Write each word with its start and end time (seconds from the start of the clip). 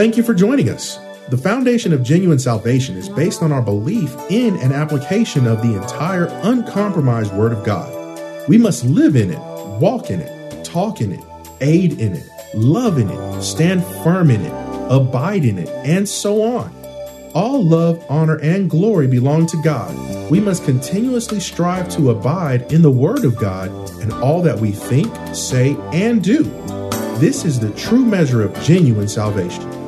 Thank 0.00 0.16
you 0.16 0.22
for 0.22 0.32
joining 0.32 0.70
us. 0.70 0.98
The 1.28 1.36
foundation 1.36 1.92
of 1.92 2.02
genuine 2.02 2.38
salvation 2.38 2.96
is 2.96 3.10
based 3.10 3.42
on 3.42 3.52
our 3.52 3.60
belief 3.60 4.16
in 4.30 4.56
and 4.56 4.72
application 4.72 5.46
of 5.46 5.60
the 5.60 5.74
entire 5.74 6.24
uncompromised 6.42 7.34
Word 7.34 7.52
of 7.52 7.66
God. 7.66 8.48
We 8.48 8.56
must 8.56 8.82
live 8.82 9.14
in 9.14 9.30
it, 9.30 9.38
walk 9.78 10.08
in 10.10 10.20
it, 10.20 10.64
talk 10.64 11.02
in 11.02 11.12
it, 11.12 11.22
aid 11.60 12.00
in 12.00 12.14
it, 12.14 12.26
love 12.54 12.96
in 12.96 13.10
it, 13.10 13.42
stand 13.42 13.84
firm 14.02 14.30
in 14.30 14.40
it, 14.40 14.52
abide 14.90 15.44
in 15.44 15.58
it, 15.58 15.68
and 15.68 16.08
so 16.08 16.44
on. 16.44 16.74
All 17.34 17.62
love, 17.62 18.02
honor, 18.08 18.38
and 18.38 18.70
glory 18.70 19.06
belong 19.06 19.44
to 19.48 19.60
God. 19.62 19.94
We 20.30 20.40
must 20.40 20.64
continuously 20.64 21.40
strive 21.40 21.90
to 21.90 22.08
abide 22.08 22.72
in 22.72 22.80
the 22.80 22.90
Word 22.90 23.26
of 23.26 23.36
God 23.36 23.68
and 24.00 24.14
all 24.14 24.40
that 24.40 24.60
we 24.60 24.72
think, 24.72 25.14
say, 25.36 25.76
and 25.92 26.24
do. 26.24 26.44
This 27.18 27.44
is 27.44 27.60
the 27.60 27.70
true 27.74 28.06
measure 28.06 28.42
of 28.42 28.58
genuine 28.62 29.06
salvation. 29.06 29.79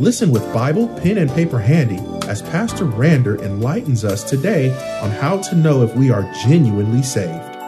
Listen 0.00 0.30
with 0.30 0.44
Bible, 0.54 0.86
pen, 1.00 1.18
and 1.18 1.28
paper 1.28 1.58
handy 1.58 1.98
as 2.28 2.40
Pastor 2.40 2.84
Draper 2.84 3.36
enlightens 3.42 4.04
us 4.04 4.22
today 4.22 4.70
on 5.02 5.10
how 5.10 5.38
to 5.38 5.56
know 5.56 5.82
if 5.82 5.92
we 5.96 6.08
are 6.08 6.22
genuinely 6.46 7.02
saved. 7.02 7.58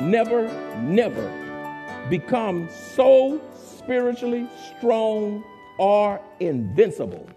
Never, 0.00 0.48
never 0.78 2.06
become 2.08 2.70
so 2.70 3.38
spiritually 3.54 4.48
strong 4.78 5.44
or 5.78 6.22
invincible 6.40 7.28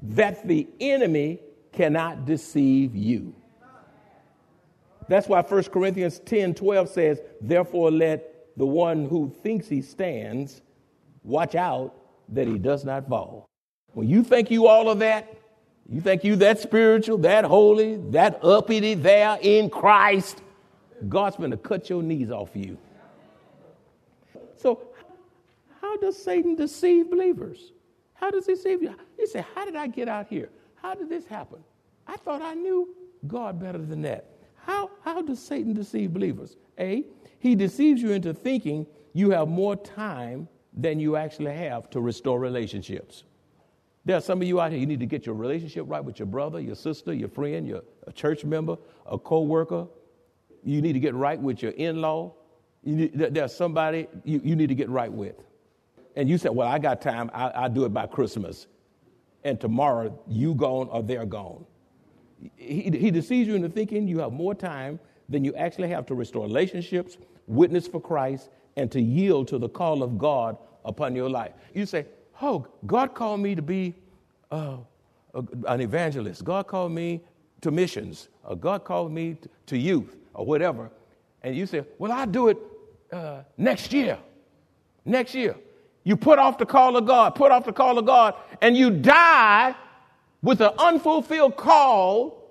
that 0.00 0.46
the 0.46 0.68
enemy 0.78 1.40
cannot 1.72 2.26
deceive 2.26 2.94
you. 2.94 3.34
That's 5.08 5.26
why 5.26 5.40
1 5.40 5.64
Corinthians 5.64 6.20
10 6.20 6.54
12 6.54 6.88
says, 6.88 7.20
Therefore, 7.40 7.90
let 7.90 8.56
the 8.56 8.66
one 8.66 9.06
who 9.06 9.34
thinks 9.42 9.66
he 9.66 9.82
stands 9.82 10.62
watch 11.24 11.56
out 11.56 11.96
that 12.30 12.46
he 12.46 12.58
does 12.58 12.84
not 12.84 13.08
fall. 13.08 13.46
When 13.92 14.08
you 14.08 14.24
think 14.24 14.50
you 14.50 14.66
all 14.66 14.88
of 14.88 14.98
that, 15.00 15.36
you 15.88 16.00
think 16.00 16.24
you 16.24 16.36
that 16.36 16.58
spiritual, 16.58 17.18
that 17.18 17.44
holy, 17.44 17.96
that 18.10 18.40
uppity 18.42 18.94
there 18.94 19.38
in 19.40 19.70
Christ, 19.70 20.42
God's 21.08 21.36
going 21.36 21.50
to 21.50 21.56
cut 21.56 21.90
your 21.90 22.02
knees 22.02 22.30
off 22.30 22.50
you. 22.54 22.78
So, 24.56 24.80
how 25.80 25.96
does 25.98 26.16
Satan 26.16 26.54
deceive 26.54 27.10
believers? 27.10 27.72
How 28.14 28.30
does 28.30 28.46
he 28.46 28.54
deceive 28.54 28.82
you? 28.82 28.94
You 29.18 29.26
say, 29.26 29.44
How 29.54 29.64
did 29.66 29.76
I 29.76 29.86
get 29.86 30.08
out 30.08 30.26
here? 30.28 30.48
How 30.76 30.94
did 30.94 31.08
this 31.08 31.26
happen? 31.26 31.62
I 32.06 32.16
thought 32.16 32.40
I 32.40 32.54
knew 32.54 32.94
God 33.26 33.60
better 33.60 33.78
than 33.78 34.02
that. 34.02 34.26
How, 34.56 34.90
how 35.02 35.20
does 35.22 35.38
Satan 35.38 35.74
deceive 35.74 36.12
believers? 36.12 36.56
A, 36.78 37.04
he 37.38 37.54
deceives 37.54 38.00
you 38.00 38.12
into 38.12 38.32
thinking 38.32 38.86
you 39.12 39.30
have 39.30 39.48
more 39.48 39.76
time 39.76 40.48
than 40.74 40.98
you 40.98 41.16
actually 41.16 41.54
have 41.54 41.88
to 41.90 42.00
restore 42.00 42.38
relationships. 42.40 43.24
There 44.04 44.16
are 44.16 44.20
some 44.20 44.42
of 44.42 44.48
you 44.48 44.60
out 44.60 44.70
here, 44.70 44.80
you 44.80 44.86
need 44.86 45.00
to 45.00 45.06
get 45.06 45.24
your 45.24 45.34
relationship 45.34 45.84
right 45.88 46.04
with 46.04 46.18
your 46.18 46.26
brother, 46.26 46.60
your 46.60 46.74
sister, 46.74 47.14
your 47.14 47.28
friend, 47.28 47.66
your 47.66 47.82
church 48.14 48.44
member, 48.44 48.76
a 49.06 49.18
co 49.18 49.42
worker. 49.42 49.86
You 50.62 50.82
need 50.82 50.92
to 50.94 51.00
get 51.00 51.14
right 51.14 51.40
with 51.40 51.62
your 51.62 51.72
in 51.72 52.00
law. 52.00 52.34
There's 52.82 53.54
somebody 53.54 54.08
you, 54.24 54.40
you 54.44 54.56
need 54.56 54.68
to 54.68 54.74
get 54.74 54.90
right 54.90 55.12
with. 55.12 55.36
And 56.16 56.28
you 56.28 56.36
said, 56.36 56.52
Well, 56.52 56.68
I 56.68 56.78
got 56.78 57.00
time, 57.00 57.30
I, 57.32 57.48
I'll 57.50 57.70
do 57.70 57.84
it 57.86 57.94
by 57.94 58.06
Christmas. 58.06 58.66
And 59.42 59.60
tomorrow, 59.60 60.18
you 60.26 60.54
gone 60.54 60.88
or 60.90 61.02
they're 61.02 61.26
gone. 61.26 61.64
He, 62.56 62.90
he 62.90 63.10
deceives 63.10 63.48
you 63.48 63.54
into 63.54 63.68
thinking 63.68 64.06
you 64.08 64.18
have 64.18 64.32
more 64.32 64.54
time 64.54 64.98
than 65.28 65.44
you 65.44 65.54
actually 65.54 65.88
have 65.88 66.06
to 66.06 66.14
restore 66.14 66.44
relationships, 66.44 67.16
witness 67.46 67.86
for 67.86 68.00
Christ, 68.00 68.50
and 68.76 68.90
to 68.92 69.00
yield 69.00 69.48
to 69.48 69.58
the 69.58 69.68
call 69.68 70.02
of 70.02 70.18
God 70.18 70.56
upon 70.84 71.14
your 71.14 71.30
life. 71.30 71.52
You 71.74 71.86
say, 71.86 72.06
Oh, 72.42 72.66
God 72.86 73.14
called 73.14 73.40
me 73.40 73.54
to 73.54 73.62
be 73.62 73.94
uh, 74.50 74.78
an 75.66 75.80
evangelist. 75.80 76.44
God 76.44 76.66
called 76.66 76.92
me 76.92 77.20
to 77.60 77.70
missions. 77.70 78.28
Or 78.42 78.56
God 78.56 78.84
called 78.84 79.12
me 79.12 79.36
to 79.66 79.78
youth 79.78 80.16
or 80.34 80.44
whatever. 80.44 80.90
And 81.42 81.56
you 81.56 81.66
say, 81.66 81.84
Well, 81.98 82.12
I'll 82.12 82.26
do 82.26 82.48
it 82.48 82.58
uh, 83.12 83.42
next 83.56 83.92
year. 83.92 84.18
Next 85.04 85.34
year. 85.34 85.56
You 86.02 86.16
put 86.16 86.38
off 86.38 86.58
the 86.58 86.66
call 86.66 86.96
of 86.96 87.06
God, 87.06 87.34
put 87.34 87.50
off 87.50 87.64
the 87.64 87.72
call 87.72 87.98
of 87.98 88.04
God, 88.04 88.34
and 88.60 88.76
you 88.76 88.90
die 88.90 89.74
with 90.42 90.60
an 90.60 90.72
unfulfilled 90.78 91.56
call 91.56 92.44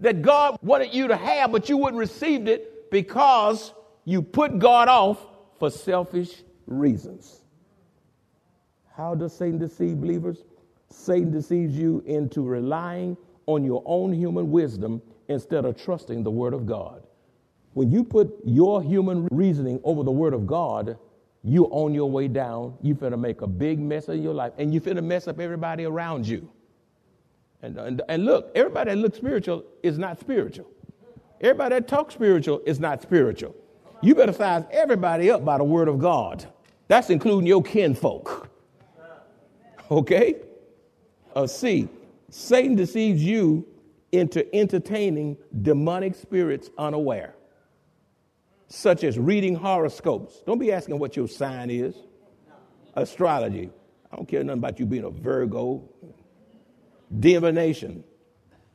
that 0.00 0.20
God 0.20 0.58
wanted 0.62 0.92
you 0.92 1.08
to 1.08 1.16
have, 1.16 1.50
but 1.50 1.68
you 1.68 1.78
wouldn't 1.78 1.98
receive 1.98 2.46
it 2.46 2.90
because 2.90 3.72
you 4.04 4.20
put 4.20 4.58
God 4.58 4.88
off 4.88 5.18
for 5.60 5.70
selfish 5.70 6.42
reasons. 6.66 7.42
How 8.96 9.14
does 9.14 9.36
Satan 9.36 9.58
deceive 9.58 10.00
believers? 10.00 10.38
Satan 10.90 11.30
deceives 11.30 11.76
you 11.76 12.02
into 12.06 12.42
relying 12.42 13.16
on 13.46 13.64
your 13.64 13.82
own 13.84 14.12
human 14.12 14.50
wisdom 14.50 15.00
instead 15.28 15.64
of 15.64 15.80
trusting 15.80 16.24
the 16.24 16.30
Word 16.30 16.54
of 16.54 16.66
God. 16.66 17.06
When 17.74 17.90
you 17.90 18.02
put 18.02 18.34
your 18.44 18.82
human 18.82 19.28
reasoning 19.30 19.80
over 19.84 20.02
the 20.02 20.10
Word 20.10 20.34
of 20.34 20.46
God, 20.46 20.98
you're 21.44 21.68
on 21.70 21.94
your 21.94 22.10
way 22.10 22.26
down. 22.26 22.76
You 22.82 22.94
finna 22.94 23.18
make 23.18 23.42
a 23.42 23.46
big 23.46 23.78
mess 23.78 24.08
of 24.08 24.16
your 24.16 24.34
life, 24.34 24.52
and 24.58 24.74
you 24.74 24.80
finna 24.80 25.04
mess 25.04 25.28
up 25.28 25.38
everybody 25.38 25.84
around 25.84 26.26
you. 26.26 26.50
And, 27.62 27.78
and, 27.78 28.02
and 28.08 28.24
look, 28.24 28.50
everybody 28.54 28.90
that 28.90 28.96
looks 28.96 29.18
spiritual 29.18 29.64
is 29.82 29.98
not 29.98 30.18
spiritual. 30.18 30.66
Everybody 31.40 31.76
that 31.76 31.88
talks 31.88 32.14
spiritual 32.14 32.62
is 32.66 32.80
not 32.80 33.02
spiritual. 33.02 33.54
You 34.02 34.14
better 34.14 34.32
size 34.32 34.64
everybody 34.70 35.30
up 35.30 35.44
by 35.44 35.58
the 35.58 35.64
word 35.64 35.88
of 35.88 35.98
God. 35.98 36.46
That's 36.88 37.10
including 37.10 37.46
your 37.46 37.62
kinfolk. 37.62 38.48
Okay? 39.90 40.36
Uh, 41.34 41.46
Satan 41.46 42.74
deceives 42.74 43.22
you 43.22 43.66
into 44.12 44.52
entertaining 44.54 45.36
demonic 45.62 46.14
spirits 46.14 46.70
unaware, 46.78 47.34
such 48.68 49.04
as 49.04 49.18
reading 49.18 49.54
horoscopes. 49.54 50.42
Don't 50.46 50.58
be 50.58 50.72
asking 50.72 50.98
what 50.98 51.16
your 51.16 51.28
sign 51.28 51.70
is. 51.70 51.94
Astrology. 52.94 53.70
I 54.10 54.16
don't 54.16 54.26
care 54.26 54.42
nothing 54.42 54.58
about 54.58 54.80
you 54.80 54.86
being 54.86 55.04
a 55.04 55.10
Virgo. 55.10 55.88
Divination. 57.20 58.02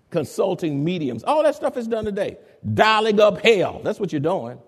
Consulting 0.09 0.83
mediums. 0.83 1.23
All 1.23 1.43
that 1.43 1.55
stuff 1.55 1.75
is 1.75 1.87
done 1.87 2.05
today. 2.05 2.37
Dialing 2.73 3.19
up 3.19 3.39
hell. 3.41 3.81
That's 3.83 3.99
what 3.99 4.13
you're 4.13 4.21
doing. 4.21 4.59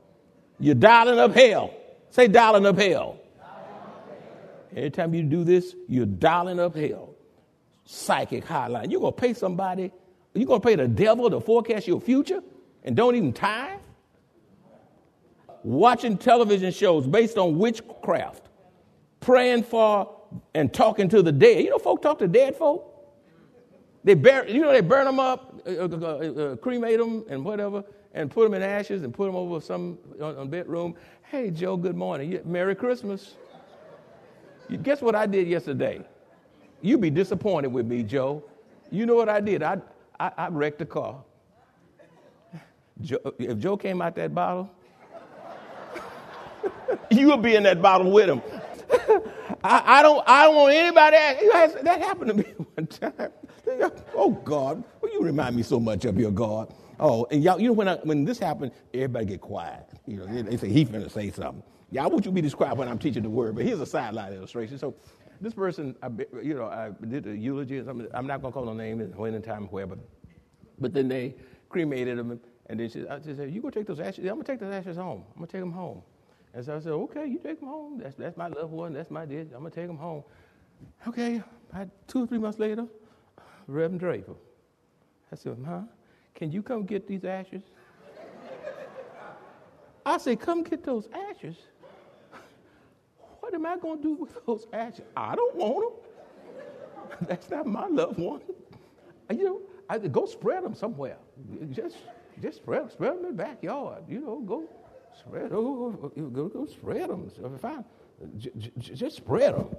You're 0.59 0.75
dialing 0.75 1.19
up 1.19 1.33
hell. 1.33 1.73
Say 2.09 2.27
dialing 2.27 2.65
up 2.65 2.77
hell. 2.77 3.19
Anytime 4.75 5.13
you 5.13 5.23
do 5.23 5.43
this, 5.43 5.75
you're 5.87 6.05
dialing 6.05 6.59
up 6.59 6.75
hell. 6.75 7.15
Psychic 7.85 8.45
hotline. 8.45 8.91
You're 8.91 8.99
going 8.99 9.13
to 9.13 9.19
pay 9.19 9.33
somebody, 9.33 9.91
you're 10.33 10.45
going 10.45 10.61
to 10.61 10.67
pay 10.67 10.75
the 10.75 10.87
devil 10.87 11.29
to 11.29 11.39
forecast 11.39 11.87
your 11.87 12.01
future 12.01 12.41
and 12.83 12.95
don't 12.95 13.15
even 13.15 13.33
tithe? 13.33 13.79
Watching 15.63 16.17
television 16.17 16.71
shows 16.71 17.07
based 17.07 17.37
on 17.37 17.57
witchcraft, 17.57 18.47
praying 19.19 19.63
for 19.63 20.15
and 20.53 20.73
talking 20.73 21.09
to 21.09 21.21
the 21.21 21.31
dead. 21.31 21.63
You 21.63 21.71
know, 21.71 21.79
folk 21.79 22.01
talk 22.01 22.19
to 22.19 22.27
dead 22.27 22.55
folk. 22.55 22.93
They 24.03 24.13
burn, 24.13 24.47
you 24.47 24.61
know, 24.61 24.71
they 24.71 24.81
burn 24.81 25.05
them 25.05 25.19
up, 25.19 25.61
uh, 25.67 25.71
uh, 25.71 25.87
uh, 25.87 26.41
uh 26.41 26.55
cremate 26.57 26.97
them, 26.97 27.25
and 27.29 27.43
whatever 27.43 27.83
and 28.17 28.31
put 28.31 28.43
them 28.43 28.55
in 28.55 28.63
ashes 28.63 29.03
and 29.03 29.13
put 29.13 29.27
them 29.27 29.35
over 29.35 29.61
some 29.61 29.97
on, 30.19 30.35
on 30.37 30.49
bedroom. 30.49 30.95
Hey, 31.23 31.51
Joe, 31.51 31.77
good 31.77 31.95
morning. 31.95 32.39
Merry 32.45 32.75
Christmas. 32.75 33.35
You, 34.69 34.77
guess 34.77 35.01
what 35.01 35.13
I 35.15 35.27
did 35.27 35.47
yesterday? 35.47 36.01
You'd 36.81 37.01
be 37.01 37.11
disappointed 37.11 37.67
with 37.67 37.85
me, 37.85 38.01
Joe. 38.03 38.43
You 38.91 39.05
know 39.05 39.15
what 39.15 39.29
I 39.29 39.39
did? 39.39 39.61
I, 39.61 39.77
I, 40.19 40.31
I 40.35 40.47
wrecked 40.49 40.79
the 40.79 40.85
car. 40.85 41.23
Joe, 43.01 43.19
if 43.37 43.59
Joe 43.59 43.77
came 43.77 44.01
out 44.01 44.15
that 44.15 44.33
bottle, 44.33 44.71
you 47.11 47.27
would 47.27 47.43
be 47.43 47.55
in 47.55 47.63
that 47.63 47.81
bottle 47.81 48.11
with 48.11 48.29
him. 48.29 48.41
I, 49.63 49.99
I, 49.99 50.01
don't, 50.01 50.23
I 50.27 50.45
don't 50.45 50.55
want 50.55 50.73
anybody. 50.73 51.17
That 51.83 52.01
happened 52.01 52.29
to 52.29 52.33
me 52.33 52.43
one 52.73 52.87
time. 52.87 53.31
oh 54.15 54.31
God, 54.43 54.83
well, 55.01 55.13
you 55.13 55.21
remind 55.21 55.55
me 55.55 55.61
so 55.61 55.79
much 55.79 56.05
of 56.05 56.17
your 56.17 56.31
God. 56.31 56.73
Oh, 56.99 57.27
and 57.31 57.43
y'all, 57.43 57.59
you 57.59 57.67
know 57.67 57.73
when 57.73 57.87
I, 57.87 57.95
when 57.97 58.25
this 58.25 58.39
happened, 58.39 58.71
everybody 58.93 59.25
get 59.25 59.41
quiet. 59.41 59.87
You 60.07 60.17
know, 60.17 60.25
they, 60.25 60.41
they 60.41 60.57
say 60.57 60.69
he's 60.69 60.89
finna 60.89 61.11
say 61.11 61.31
something. 61.31 61.63
Y'all 61.91 62.09
want 62.09 62.25
you 62.25 62.31
to 62.33 62.41
be 62.41 62.49
quiet 62.49 62.75
when 62.77 62.87
I'm 62.87 62.99
teaching 62.99 63.23
the 63.23 63.29
word, 63.29 63.55
but 63.55 63.65
here's 63.65 63.79
a 63.79 63.85
sideline 63.85 64.33
illustration. 64.33 64.77
So 64.77 64.95
this 65.39 65.53
person, 65.53 65.95
I, 66.01 66.09
you 66.41 66.55
know, 66.55 66.65
I 66.65 66.91
did 67.07 67.27
a 67.27 67.35
eulogy. 67.35 67.79
I'm 67.79 68.27
not 68.27 68.41
gonna 68.41 68.51
call 68.51 68.65
no 68.65 68.73
name 68.73 68.99
and 69.01 69.15
when 69.15 69.35
and 69.35 69.43
time 69.43 69.67
where, 69.67 69.87
but 69.87 69.99
but 70.79 70.93
then 70.93 71.07
they 71.07 71.35
cremated 71.69 72.17
him, 72.19 72.39
and 72.67 72.79
then 72.79 72.89
she, 72.89 73.07
I 73.07 73.19
just 73.19 73.37
said, 73.37 73.51
"You 73.51 73.61
go 73.61 73.69
take 73.69 73.87
those 73.87 73.99
ashes. 73.99 74.25
I'm 74.25 74.35
gonna 74.35 74.43
take 74.43 74.59
those 74.59 74.73
ashes 74.73 74.97
home. 74.97 75.23
I'm 75.29 75.35
gonna 75.35 75.47
take 75.47 75.61
them 75.61 75.71
home." 75.71 76.01
And 76.53 76.65
so 76.65 76.75
I 76.75 76.79
said, 76.79 76.91
"Okay, 76.93 77.27
you 77.27 77.39
take 77.39 77.59
them 77.59 77.69
home. 77.69 77.99
That's 77.99 78.15
that's 78.15 78.37
my 78.37 78.47
loved 78.47 78.71
one. 78.71 78.93
That's 78.93 79.11
my 79.11 79.25
dead. 79.25 79.51
I'm 79.53 79.59
gonna 79.59 79.71
take 79.71 79.87
them 79.87 79.97
home." 79.97 80.23
Okay. 81.07 81.41
About 81.71 81.89
two 82.07 82.23
or 82.23 82.27
three 82.27 82.37
months 82.39 82.59
later, 82.59 82.87
Reverend 83.67 83.99
Draper. 83.99 84.35
I 85.31 85.35
said, 85.35 85.57
"Huh? 85.65 85.81
Can 86.37 86.51
you 86.51 86.61
come 86.61 86.83
get 86.83 87.07
these 87.07 87.25
ashes?" 87.25 87.63
I 90.05 90.17
said, 90.17 90.39
"Come 90.39 90.63
get 90.63 90.85
those 90.85 91.09
ashes." 91.13 91.57
What 93.41 93.53
am 93.53 93.65
I 93.65 93.77
going 93.77 93.97
to 93.97 94.03
do 94.03 94.13
with 94.13 94.45
those 94.45 94.67
ashes? 94.73 95.05
I 95.15 95.35
don't 95.35 95.55
want 95.55 95.93
them. 95.93 97.17
That's 97.29 97.49
not 97.49 97.65
my 97.65 97.87
loved 97.87 98.19
one. 98.19 98.41
You 99.31 99.43
know, 99.43 99.61
I 99.89 99.97
go 99.99 100.25
spread 100.25 100.63
them 100.63 100.75
somewhere. 100.75 101.17
Just, 101.71 101.97
just 102.41 102.57
spread, 102.57 102.91
spread 102.91 103.11
them 103.11 103.19
in 103.19 103.25
the 103.27 103.43
backyard. 103.43 104.03
You 104.09 104.19
know, 104.19 104.41
go 104.45 104.65
spread, 105.17 105.51
oh, 105.53 105.97
oh, 106.03 106.11
oh 106.17 106.21
go, 106.29 106.47
go 106.49 106.65
spread 106.65 107.09
them. 107.09 107.31
Fine. 107.59 107.85
Just 108.77 109.17
spread 109.17 109.55
them. 109.55 109.75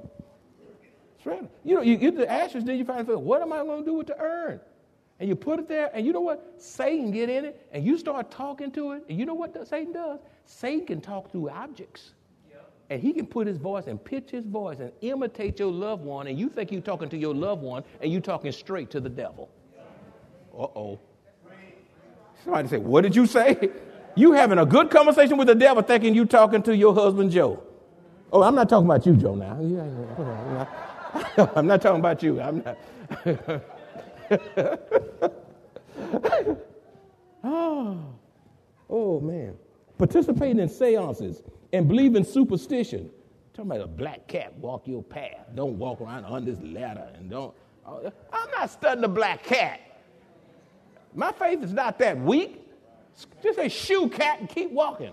Spread 1.21 1.41
them. 1.41 1.49
You 1.65 1.75
know, 1.77 1.83
you 1.83 1.97
get 1.97 2.17
the 2.17 2.31
ashes, 2.31 2.65
then 2.65 2.79
you 2.79 2.85
find, 2.85 3.07
what 3.07 3.43
am 3.43 3.53
I 3.53 3.59
going 3.59 3.85
to 3.85 3.91
do 3.91 3.95
with 3.95 4.07
the 4.07 4.19
urn? 4.19 4.61
And 5.21 5.29
you 5.29 5.35
put 5.35 5.59
it 5.59 5.69
there, 5.69 5.91
and 5.93 6.07
you 6.07 6.13
know 6.13 6.21
what? 6.21 6.55
Satan 6.59 7.11
get 7.11 7.29
in 7.29 7.45
it, 7.45 7.67
and 7.73 7.85
you 7.85 7.99
start 7.99 8.31
talking 8.31 8.71
to 8.73 8.93
it, 8.93 9.05
and 9.09 9.19
you 9.19 9.27
know 9.27 9.35
what 9.35 9.67
Satan 9.69 9.93
does? 9.93 10.21
Satan 10.45 10.87
can 10.87 11.01
talk 11.01 11.33
through 11.33 11.51
objects 11.51 12.13
and 12.91 13.03
he 13.03 13.13
can 13.13 13.27
put 13.27 13.47
his 13.47 13.59
voice 13.59 13.87
and 13.87 14.03
pitch 14.03 14.31
his 14.31 14.47
voice 14.47 14.79
and 14.81 14.93
imitate 15.03 15.59
your 15.59 15.71
loved 15.71 16.05
one, 16.05 16.27
and 16.27 16.39
you 16.39 16.49
think 16.49 16.73
you're 16.73 16.81
talking 16.81 17.09
to 17.11 17.17
your 17.17 17.35
loved 17.35 17.63
one, 17.63 17.85
and 18.01 18.11
you're 18.11 18.21
talking 18.21 18.51
straight 18.53 18.91
to 18.91 19.01
the 19.01 19.09
devil. 19.09 19.51
Uh 20.57 20.63
oh. 20.63 20.99
Somebody 22.45 22.69
say, 22.69 22.79
What 22.79 23.03
did 23.03 23.15
you 23.15 23.27
say? 23.27 23.71
You 24.15 24.33
having 24.33 24.59
a 24.59 24.67
good 24.67 24.91
conversation 24.91 25.37
with 25.37 25.47
the 25.47 25.55
devil, 25.55 25.81
thinking 25.81 26.13
you 26.13 26.25
talking 26.25 26.61
to 26.65 26.75
your 26.75 26.93
husband 26.93 27.31
Joe. 27.31 27.63
Oh, 28.33 28.43
I'm 28.43 28.57
not 28.57 28.69
talking 28.69 28.87
about 28.87 29.07
you, 29.07 29.15
Joe. 29.15 29.37
Now, 29.37 30.67
I'm 31.55 31.69
not 31.69 31.81
talking 31.81 32.01
about 32.01 32.21
you. 32.21 32.41
I'm 32.41 32.65
not. 32.65 33.63
oh, 37.45 38.05
oh 38.91 39.21
man, 39.21 39.55
participating 39.97 40.59
in 40.59 40.69
seances 40.69 41.43
and 41.73 41.89
believe 41.89 42.15
in 42.15 42.25
superstition. 42.25 43.11
Talking 43.55 43.71
about 43.73 43.85
a 43.85 43.89
black 43.89 44.27
cat 44.29 44.57
walk 44.59 44.87
your 44.87 45.03
path. 45.03 45.47
Don't 45.55 45.79
walk 45.79 46.01
around 46.01 46.25
on 46.25 46.45
this 46.45 46.61
ladder 46.63 47.11
and 47.17 47.31
don't. 47.31 47.55
Oh, 47.87 48.13
I'm 48.33 48.51
not 48.51 48.71
studying 48.71 49.01
the 49.01 49.09
black 49.09 49.43
cat. 49.43 49.81
My 51.15 51.33
faith 51.33 51.63
is 51.63 51.73
not 51.73 51.99
that 51.99 52.21
weak. 52.21 52.65
Just 53.43 53.57
say 53.57 53.69
shoo 53.69 54.09
cat 54.09 54.41
and 54.41 54.49
keep 54.49 54.71
walking. 54.71 55.13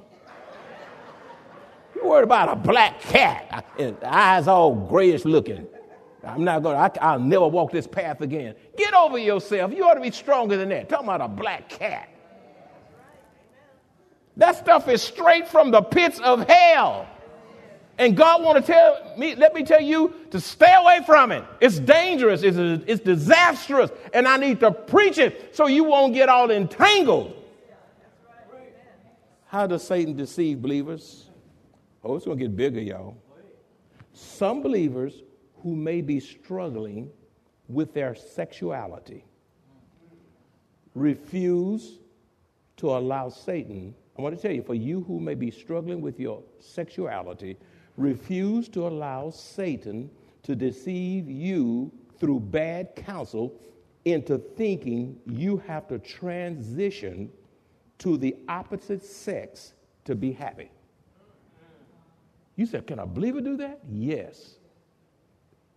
You 1.96 2.06
worried 2.06 2.26
about 2.26 2.50
a 2.50 2.56
black 2.56 3.00
cat 3.00 3.66
and 3.80 3.98
eyes 4.04 4.48
all 4.48 4.76
grayish 4.76 5.24
looking. 5.26 5.66
I'm 6.26 6.44
not 6.44 6.64
going 6.64 6.76
to, 6.76 7.04
I'll 7.04 7.20
never 7.20 7.48
walk 7.48 7.72
this 7.72 7.88
path 7.88 8.22
again. 8.22 8.56
Get 8.78 8.94
over 8.94 9.18
yourself. 9.18 9.72
You 9.74 9.86
ought 9.86 9.94
to 9.94 10.02
be 10.02 10.12
stronger 10.12 10.58
than 10.58 10.70
that. 10.70 10.90
Talking 10.90 11.08
about 11.08 11.22
a 11.22 11.28
black 11.28 11.70
cat. 11.70 12.10
That 14.38 14.56
stuff 14.58 14.88
is 14.90 15.02
straight 15.02 15.48
from 15.48 15.72
the 15.72 15.82
pits 15.82 16.20
of 16.20 16.48
hell. 16.48 17.08
And 17.98 18.18
God 18.18 18.44
want 18.44 18.58
to 18.58 18.72
tell 18.72 19.14
me, 19.18 19.36
let 19.36 19.54
me 19.54 19.64
tell 19.64 19.82
you 19.82 20.14
to 20.32 20.42
stay 20.42 20.74
away 20.74 21.00
from 21.06 21.32
it. 21.32 21.46
It's 21.62 21.80
dangerous, 21.80 22.44
it's, 22.44 22.58
it's 22.58 23.02
disastrous, 23.02 23.90
and 24.14 24.28
I 24.28 24.36
need 24.36 24.60
to 24.60 24.72
preach 24.72 25.18
it 25.18 25.56
so 25.56 25.68
you 25.68 25.86
won't 25.86 26.14
get 26.14 26.28
all 26.28 26.52
entangled. 26.52 27.34
How 29.46 29.66
does 29.66 29.88
Satan 29.88 30.18
deceive 30.18 30.62
believers? 30.62 31.30
Oh, 32.04 32.18
it's 32.18 32.26
going 32.26 32.38
to 32.38 32.44
get 32.44 32.56
bigger, 32.58 32.82
y'all. 32.82 33.16
Some 34.12 34.62
believers 34.62 35.24
who 35.66 35.76
may 35.76 36.00
be 36.00 36.20
struggling 36.20 37.10
with 37.68 37.94
their 37.94 38.14
sexuality 38.14 39.26
refuse 40.94 41.98
to 42.78 42.92
allow 42.92 43.28
Satan 43.28 43.96
I 44.18 44.22
want 44.22 44.36
to 44.36 44.42
tell 44.42 44.52
you, 44.52 44.64
for 44.64 44.76
you 44.76 45.02
who 45.02 45.20
may 45.20 45.36
be 45.36 45.52
struggling 45.52 46.00
with 46.00 46.20
your 46.20 46.42
sexuality, 46.60 47.58
refuse 47.98 48.70
to 48.70 48.88
allow 48.88 49.30
Satan 49.30 50.10
to 50.44 50.56
deceive 50.56 51.30
you 51.30 51.92
through 52.18 52.40
bad 52.40 52.96
counsel 52.96 53.54
into 54.06 54.38
thinking 54.38 55.20
you 55.26 55.58
have 55.68 55.88
to 55.90 56.00
transition 56.00 57.30
to 57.98 58.18
the 58.18 58.38
opposite 58.48 59.04
sex 59.04 59.74
to 60.06 60.16
be 60.16 60.32
happy. 60.32 60.72
You 62.56 62.66
said, 62.66 62.88
Can 62.88 63.00
a 63.00 63.06
believer 63.06 63.42
do 63.42 63.58
that? 63.58 63.80
Yes. 63.90 64.56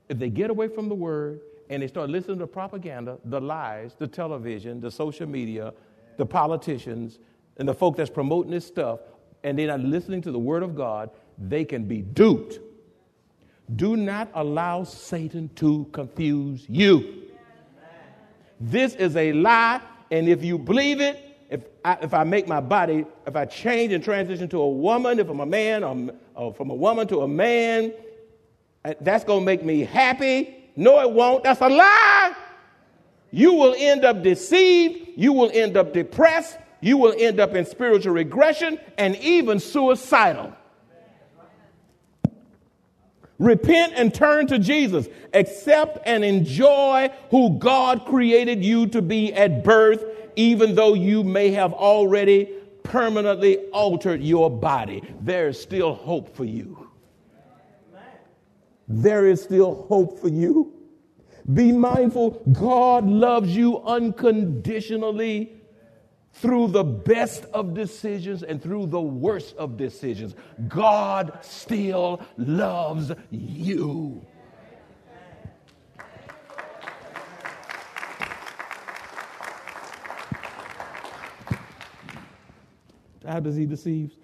If 0.09 0.19
they 0.19 0.31
get 0.31 0.51
away 0.51 0.69
from 0.69 0.89
the 0.89 0.95
word 0.95 1.41
and 1.71 1.83
they 1.83 1.87
start 1.87 2.11
listening 2.11 2.39
to 2.39 2.47
propaganda, 2.47 3.19
the 3.25 3.41
lies, 3.41 3.95
the 3.99 4.07
television, 4.07 4.81
the 4.81 4.91
social 4.91 5.27
media, 5.27 5.73
the 6.17 6.27
politicians, 6.27 7.19
and 7.59 7.69
the 7.69 7.75
folk 7.75 7.97
that's 7.97 8.11
promoting 8.11 8.51
this 8.51 8.67
stuff 8.67 9.01
and 9.45 9.59
they're 9.59 9.69
not 9.69 9.81
listening 9.81 10.23
to 10.23 10.33
the 10.33 10.39
word 10.39 10.63
of 10.63 10.75
God, 10.75 11.11
they 11.39 11.65
can 11.65 11.85
be 11.85 12.03
duped. 12.03 12.59
Do 13.77 13.97
not 13.97 14.31
allow 14.35 14.85
Satan 14.85 15.51
to 15.57 15.85
confuse 15.93 16.65
you. 16.69 17.25
This 18.61 18.95
is 18.95 19.15
a 19.15 19.33
lie, 19.33 19.81
and 20.11 20.29
if 20.29 20.43
you 20.43 20.59
believe 20.59 21.01
it, 21.01 21.25
if 21.51 21.63
I, 21.85 21.99
if 22.03 22.13
I 22.13 22.25
make 22.25 22.49
my 22.49 22.61
body, 22.61 23.07
if 23.27 23.37
I 23.37 23.45
change 23.45 23.93
and 23.93 24.03
transition 24.03 24.49
to 24.49 24.61
a 24.61 24.69
woman, 24.69 25.19
if 25.19 25.29
I'm 25.29 25.41
a 25.41 25.47
man, 25.47 25.85
or, 25.85 26.11
or 26.35 26.55
from 26.55 26.71
a 26.71 26.75
woman 26.75 27.07
to 27.09 27.21
a 27.21 27.29
man, 27.29 27.93
uh, 27.93 28.08
Uh, 28.85 28.95
that's 29.01 29.25
going 29.25 29.41
to 29.41 29.47
make 29.47 29.65
me 29.65 29.81
happy. 29.81 30.71
No, 30.77 31.01
it 31.01 31.11
won't. 31.11 31.45
That's 31.45 31.61
a 31.61 31.69
lie. 31.69 32.35
You 33.31 33.55
will 33.55 33.75
end 33.77 34.05
up 34.05 34.23
deceived. 34.23 35.11
You 35.17 35.33
will 35.33 35.51
end 35.53 35.77
up 35.77 35.93
depressed 35.93 36.57
you 36.81 36.97
will 36.97 37.15
end 37.17 37.41
up 37.41 37.55
in 37.55 37.65
spiritual 37.65 38.13
regression 38.13 38.79
and 38.97 39.17
even 39.17 39.59
suicidal. 39.59 40.53
Repent 43.39 43.93
and 43.97 44.13
turn 44.13 44.49
to 44.49 44.59
Jesus. 44.59 45.09
Accept 45.33 45.99
and 46.07 46.25
enjoy 46.25 47.11
who 47.31 47.59
God 47.59 48.05
created 48.05 48.65
you 48.65 48.89
to 48.89 49.03
be 49.03 49.33
at 49.33 49.63
birth, 49.63 50.05
even 50.35 50.75
though 50.75 50.95
you 50.95 51.23
may 51.23 51.51
have 51.51 51.73
already 51.73 52.49
permanently 52.83 53.59
altered 53.71 54.23
your 54.23 54.51
body. 54.51 55.03
There 55.21 55.49
is 55.49 55.61
still 55.61 55.95
hope 55.95 56.35
for 56.35 56.45
you. 56.45 56.88
There 58.89 59.27
is 59.27 59.43
still 59.43 59.87
hope 59.89 60.19
for 60.19 60.29
you. 60.29 60.73
Be 61.53 61.73
mindful, 61.73 62.43
God 62.53 63.07
loves 63.07 63.55
you 63.55 63.81
unconditionally 63.83 65.59
through 66.33 66.69
the 66.69 66.85
best 66.85 67.45
of 67.53 67.75
decisions 67.75 68.43
and 68.43 68.63
through 68.63 68.87
the 68.87 69.01
worst 69.01 69.57
of 69.57 69.77
decisions, 69.77 70.35
God 70.69 71.39
still 71.43 72.21
loves 72.37 73.13
you. 73.31 74.25
How 83.27 83.41
does 83.41 83.57
he 83.57 83.67
deceive? 83.67 84.15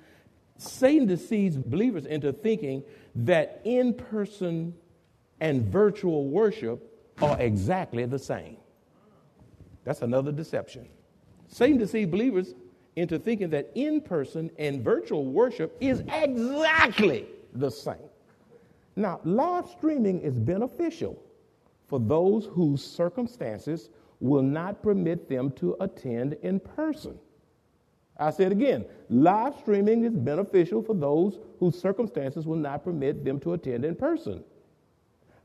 Satan 0.56 1.06
deceives 1.06 1.56
believers 1.56 2.06
into 2.06 2.32
thinking 2.32 2.84
that 3.14 3.60
in 3.64 3.94
person 3.94 4.74
and 5.40 5.62
virtual 5.64 6.28
worship 6.28 6.90
are 7.22 7.40
exactly 7.40 8.04
the 8.06 8.18
same. 8.18 8.56
That's 9.84 10.02
another 10.02 10.32
deception. 10.32 10.88
Satan 11.48 11.78
deceived 11.78 12.10
believers 12.10 12.54
into 12.96 13.18
thinking 13.18 13.50
that 13.50 13.70
in 13.74 14.00
person 14.00 14.50
and 14.58 14.82
virtual 14.82 15.26
worship 15.26 15.76
is 15.80 16.02
exactly 16.12 17.26
the 17.54 17.70
same. 17.70 18.08
Now, 18.96 19.20
live 19.24 19.68
streaming 19.68 20.20
is 20.20 20.38
beneficial 20.38 21.20
for 21.88 21.98
those 22.00 22.46
whose 22.46 22.84
circumstances 22.84 23.90
will 24.20 24.42
not 24.42 24.82
permit 24.82 25.28
them 25.28 25.50
to 25.52 25.76
attend 25.80 26.34
in 26.42 26.60
person. 26.60 27.18
I 28.16 28.30
said 28.30 28.52
again, 28.52 28.84
live 29.08 29.56
streaming 29.58 30.04
is 30.04 30.14
beneficial 30.14 30.82
for 30.82 30.94
those 30.94 31.38
whose 31.58 31.78
circumstances 31.80 32.46
will 32.46 32.56
not 32.56 32.84
permit 32.84 33.24
them 33.24 33.40
to 33.40 33.54
attend 33.54 33.84
in 33.84 33.96
person. 33.96 34.44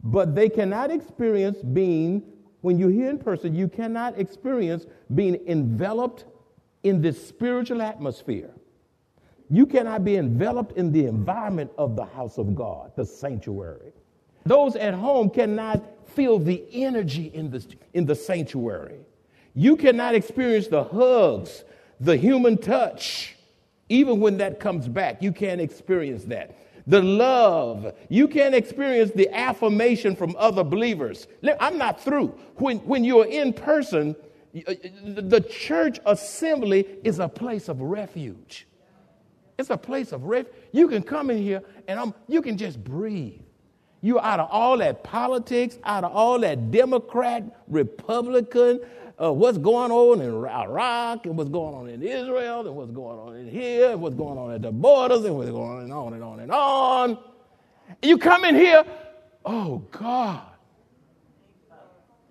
But 0.03 0.35
they 0.35 0.49
cannot 0.49 0.91
experience 0.91 1.57
being 1.57 2.23
when 2.61 2.77
you're 2.77 2.91
here 2.91 3.09
in 3.09 3.17
person, 3.17 3.55
you 3.55 3.67
cannot 3.67 4.19
experience 4.19 4.85
being 5.15 5.39
enveloped 5.47 6.25
in 6.83 7.01
this 7.01 7.25
spiritual 7.25 7.81
atmosphere. 7.81 8.51
You 9.49 9.65
cannot 9.65 10.03
be 10.03 10.17
enveloped 10.17 10.77
in 10.77 10.91
the 10.91 11.05
environment 11.05 11.71
of 11.77 11.95
the 11.95 12.05
house 12.05 12.37
of 12.37 12.55
God, 12.55 12.91
the 12.95 13.05
sanctuary. 13.05 13.93
Those 14.45 14.75
at 14.75 14.93
home 14.93 15.29
cannot 15.29 15.83
feel 16.09 16.37
the 16.37 16.65
energy 16.71 17.31
in 17.33 17.49
the, 17.49 17.65
in 17.93 18.05
the 18.05 18.15
sanctuary. 18.15 18.99
You 19.55 19.75
cannot 19.75 20.15
experience 20.15 20.67
the 20.67 20.83
hugs, 20.83 21.63
the 21.99 22.17
human 22.17 22.57
touch. 22.57 23.35
Even 23.89 24.19
when 24.19 24.37
that 24.37 24.59
comes 24.59 24.87
back, 24.87 25.21
you 25.21 25.31
can't 25.31 25.59
experience 25.59 26.25
that. 26.25 26.55
The 26.85 27.01
love, 27.01 27.93
you 28.09 28.27
can't 28.27 28.55
experience 28.55 29.11
the 29.11 29.29
affirmation 29.35 30.15
from 30.15 30.35
other 30.37 30.63
believers. 30.63 31.27
I'm 31.59 31.77
not 31.77 32.01
through. 32.01 32.29
When, 32.55 32.77
when 32.79 33.03
you're 33.03 33.25
in 33.27 33.53
person, 33.53 34.15
the 34.53 35.45
church 35.47 35.99
assembly 36.05 36.87
is 37.03 37.19
a 37.19 37.27
place 37.27 37.67
of 37.67 37.81
refuge. 37.81 38.67
It's 39.57 39.69
a 39.69 39.77
place 39.77 40.11
of 40.11 40.23
refuge. 40.23 40.53
You 40.71 40.87
can 40.87 41.03
come 41.03 41.29
in 41.29 41.37
here 41.37 41.61
and 41.87 41.99
I'm, 41.99 42.13
you 42.27 42.41
can 42.41 42.57
just 42.57 42.83
breathe. 42.83 43.41
You're 44.01 44.23
out 44.23 44.39
of 44.39 44.47
all 44.49 44.77
that 44.77 45.03
politics, 45.03 45.77
out 45.83 46.05
of 46.05 46.13
all 46.13 46.39
that 46.39 46.71
Democrat, 46.71 47.43
Republican, 47.67 48.79
uh, 49.21 49.33
what's 49.33 49.57
going 49.57 49.91
on 49.91 50.21
in 50.21 50.29
Iraq 50.29 51.25
and 51.25 51.37
what's 51.37 51.49
going 51.49 51.75
on 51.75 51.89
in 51.89 52.01
Israel 52.01 52.65
and 52.65 52.75
what's 52.75 52.91
going 52.91 53.19
on 53.19 53.35
in 53.35 53.49
here 53.49 53.91
and 53.91 54.01
what's 54.01 54.15
going 54.15 54.37
on 54.37 54.51
at 54.51 54.61
the 54.61 54.71
borders 54.71 55.25
and 55.25 55.35
what's 55.35 55.49
going 55.49 55.77
on 55.77 55.83
and 55.83 55.93
on 55.93 56.13
and 56.13 56.23
on. 56.23 56.39
And 56.39 56.51
on. 56.51 57.17
You 58.01 58.17
come 58.17 58.45
in 58.45 58.55
here, 58.55 58.85
oh 59.45 59.79
God. 59.91 60.41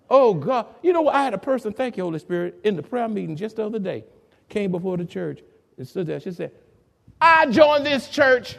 Oh 0.09 0.33
God. 0.33 0.65
You 0.81 0.93
know? 0.93 1.07
I 1.07 1.23
had 1.23 1.35
a 1.35 1.37
person, 1.37 1.73
thank 1.73 1.95
you, 1.95 2.03
Holy 2.03 2.17
Spirit, 2.17 2.59
in 2.63 2.75
the 2.75 2.81
prayer 2.81 3.07
meeting 3.07 3.35
just 3.35 3.57
the 3.57 3.65
other 3.65 3.79
day, 3.79 4.03
came 4.47 4.71
before 4.71 4.97
the 4.97 5.05
church 5.05 5.41
and 5.77 5.87
stood 5.87 6.07
there. 6.07 6.19
She 6.19 6.31
said, 6.31 6.51
I 7.21 7.45
joined 7.47 7.85
this 7.85 8.09
church 8.09 8.57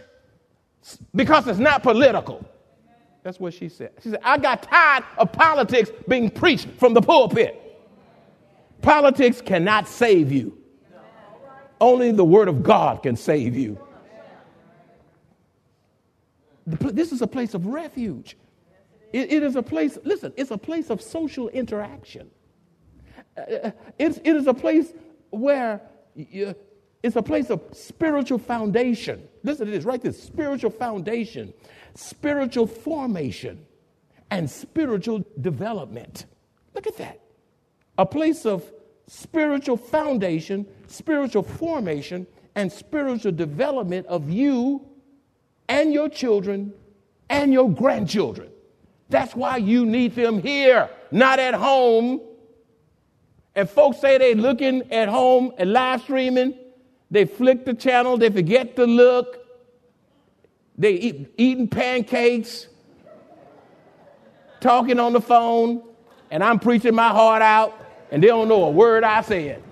because 1.15 1.49
it's 1.49 1.59
not 1.59 1.83
political. 1.83 2.47
That's 3.25 3.41
what 3.41 3.55
she 3.55 3.69
said. 3.69 3.91
She 4.03 4.11
said, 4.11 4.21
I 4.23 4.39
got 4.39 4.63
tired 4.63 5.05
of 5.19 5.33
politics 5.33 5.91
being 6.07 6.31
preached 6.31 6.69
from 6.79 6.95
the 6.95 7.03
pulpit. 7.03 7.60
Politics 8.83 9.41
cannot 9.41 9.89
save 9.89 10.33
you. 10.33 10.57
Only 11.81 12.13
the 12.13 12.25
Word 12.25 12.49
of 12.49 12.63
God 12.63 13.03
can 13.03 13.17
save 13.17 13.57
you. 13.57 13.79
This 16.67 17.11
is 17.11 17.23
a 17.23 17.27
place 17.27 17.55
of 17.55 17.67
refuge. 17.67 18.37
it, 19.13 19.33
it 19.33 19.43
is 19.43 19.57
a 19.57 19.63
place, 19.63 19.99
listen, 20.05 20.33
it's 20.37 20.51
a 20.51 20.59
place 20.59 20.91
of 20.91 21.01
social 21.01 21.49
interaction. 21.49 22.31
Uh, 23.37 23.41
uh 23.41 23.71
it's, 23.99 24.19
it 24.19 24.37
is 24.37 24.47
a 24.47 24.55
place 24.55 24.93
where 25.31 25.81
it's 26.15 27.17
a 27.17 27.23
place 27.23 27.51
of 27.51 27.63
spiritual 27.73 28.39
foundation. 28.39 29.27
Listen 29.43 29.67
to 29.67 29.73
this, 29.73 29.85
right 29.85 30.01
this 30.01 30.23
spiritual 30.23 30.71
foundation, 30.71 31.53
spiritual 31.95 32.67
formation, 32.67 33.67
and 34.31 34.49
spiritual 34.49 35.25
development. 35.41 36.27
Look 36.75 36.87
at 36.87 36.97
that. 36.99 37.21
A 38.01 38.07
place 38.07 38.47
of 38.47 38.65
spiritual 39.07 39.77
foundation, 39.77 40.67
spiritual 40.87 41.43
formation, 41.43 42.27
and 42.55 42.73
spiritual 42.73 43.33
development 43.33 44.07
of 44.07 44.31
you 44.31 44.89
and 45.69 45.93
your 45.93 46.09
children 46.09 46.73
and 47.29 47.53
your 47.53 47.71
grandchildren. 47.71 48.49
That's 49.11 49.37
why 49.37 49.59
you 49.59 49.85
need 49.85 50.15
them 50.15 50.41
here, 50.41 50.89
not 51.11 51.39
at 51.39 51.53
home. 51.53 52.23
And 53.55 53.69
folks 53.69 54.01
say 54.01 54.17
they're 54.17 54.35
looking 54.35 54.91
at 54.91 55.09
home 55.09 55.53
and 55.59 55.73
live 55.73 56.01
streaming 56.01 56.55
they 57.11 57.25
flick 57.25 57.65
the 57.65 57.75
channel, 57.75 58.17
they 58.17 58.31
forget 58.31 58.77
to 58.77 58.85
look, 58.85 59.39
they 60.79 60.93
eat, 60.93 61.35
eating 61.37 61.69
pancakes, 61.69 62.69
talking 64.61 65.01
on 65.01 65.13
the 65.13 65.21
phone, 65.21 65.83
and 66.31 66.45
I'm 66.45 66.61
preaching 66.61 66.95
my 66.95 67.09
heart 67.09 67.43
out, 67.43 67.80
and 68.11 68.23
they 68.23 68.29
don't 68.29 68.49
know 68.49 68.65
a 68.65 68.71
word 68.71 69.05
I 69.05 69.23
said. 69.23 69.63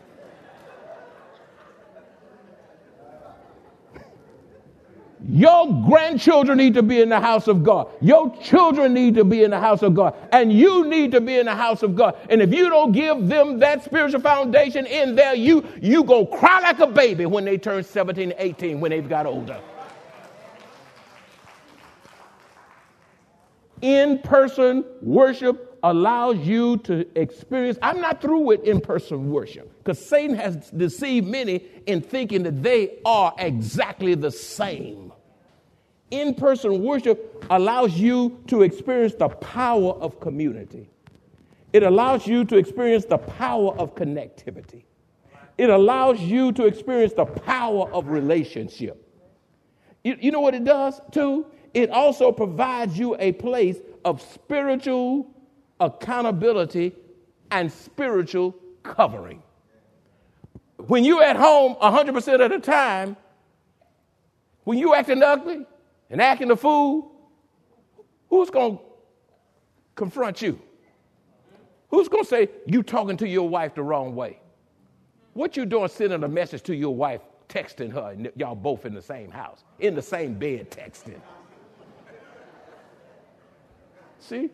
Your 5.30 5.84
grandchildren 5.86 6.56
need 6.56 6.72
to 6.74 6.82
be 6.82 7.02
in 7.02 7.10
the 7.10 7.20
house 7.20 7.48
of 7.48 7.62
God. 7.62 7.88
Your 8.00 8.34
children 8.38 8.94
need 8.94 9.14
to 9.16 9.24
be 9.24 9.44
in 9.44 9.50
the 9.50 9.60
house 9.60 9.82
of 9.82 9.94
God. 9.94 10.14
And 10.32 10.50
you 10.50 10.86
need 10.88 11.12
to 11.12 11.20
be 11.20 11.38
in 11.38 11.44
the 11.44 11.54
house 11.54 11.82
of 11.82 11.94
God. 11.94 12.16
And 12.30 12.40
if 12.40 12.52
you 12.54 12.70
don't 12.70 12.92
give 12.92 13.28
them 13.28 13.58
that 13.58 13.84
spiritual 13.84 14.20
foundation 14.20 14.86
in 14.86 15.14
there, 15.14 15.34
you 15.34 15.66
you 15.82 16.02
go 16.02 16.24
cry 16.24 16.60
like 16.60 16.78
a 16.78 16.86
baby 16.86 17.26
when 17.26 17.44
they 17.44 17.58
turn 17.58 17.84
17, 17.84 18.32
18, 18.38 18.80
when 18.80 18.90
they've 18.90 19.08
got 19.08 19.26
older. 19.26 19.60
In-person 23.82 24.84
worship 25.02 25.67
allows 25.82 26.38
you 26.38 26.76
to 26.78 27.06
experience. 27.18 27.78
I'm 27.82 28.00
not 28.00 28.20
through 28.20 28.40
with 28.40 28.64
in-person 28.64 29.30
worship 29.30 29.72
because 29.78 30.04
Satan 30.04 30.36
has 30.36 30.70
deceived 30.70 31.26
many 31.26 31.64
in 31.86 32.00
thinking 32.00 32.42
that 32.44 32.62
they 32.62 32.98
are 33.04 33.34
exactly 33.38 34.14
the 34.14 34.30
same 34.30 35.08
in 36.10 36.34
person 36.34 36.82
worship 36.82 37.44
allows 37.50 37.94
you 37.94 38.42
to 38.46 38.62
experience 38.62 39.14
the 39.14 39.28
power 39.28 39.92
of 39.92 40.20
community. 40.20 40.88
It 41.72 41.82
allows 41.82 42.26
you 42.26 42.44
to 42.46 42.56
experience 42.56 43.04
the 43.04 43.18
power 43.18 43.76
of 43.76 43.94
connectivity. 43.94 44.84
It 45.58 45.70
allows 45.70 46.20
you 46.20 46.52
to 46.52 46.66
experience 46.66 47.12
the 47.12 47.26
power 47.26 47.90
of 47.92 48.08
relationship. 48.08 49.04
You, 50.04 50.16
you 50.20 50.30
know 50.30 50.40
what 50.40 50.54
it 50.54 50.64
does 50.64 51.00
too? 51.12 51.46
It 51.74 51.90
also 51.90 52.32
provides 52.32 52.98
you 52.98 53.16
a 53.18 53.32
place 53.32 53.76
of 54.04 54.22
spiritual 54.22 55.30
accountability 55.80 56.92
and 57.50 57.72
spiritual 57.72 58.54
covering. 58.82 59.42
When 60.76 61.04
you're 61.04 61.22
at 61.22 61.36
home 61.36 61.76
100% 61.76 62.44
of 62.44 62.50
the 62.50 62.58
time, 62.58 63.16
when 64.64 64.78
you're 64.78 64.94
acting 64.94 65.22
ugly, 65.22 65.66
and 66.10 66.22
acting 66.22 66.50
a 66.50 66.56
fool, 66.56 67.12
who's 68.30 68.50
going 68.50 68.78
to 68.78 68.82
confront 69.94 70.40
you? 70.40 70.60
Who's 71.90 72.08
going 72.08 72.24
to 72.24 72.28
say 72.28 72.48
you 72.66 72.82
talking 72.82 73.16
to 73.18 73.28
your 73.28 73.48
wife 73.48 73.74
the 73.74 73.82
wrong 73.82 74.14
way? 74.14 74.40
What 75.34 75.56
you 75.56 75.64
doing 75.66 75.88
sending 75.88 76.22
a 76.24 76.28
message 76.28 76.62
to 76.64 76.74
your 76.74 76.94
wife, 76.94 77.20
texting 77.48 77.92
her, 77.92 78.10
and 78.10 78.30
y'all 78.36 78.54
both 78.54 78.84
in 78.84 78.94
the 78.94 79.02
same 79.02 79.30
house, 79.30 79.64
in 79.78 79.94
the 79.94 80.02
same 80.02 80.34
bed 80.34 80.70
texting? 80.70 81.20
See? 84.20 84.50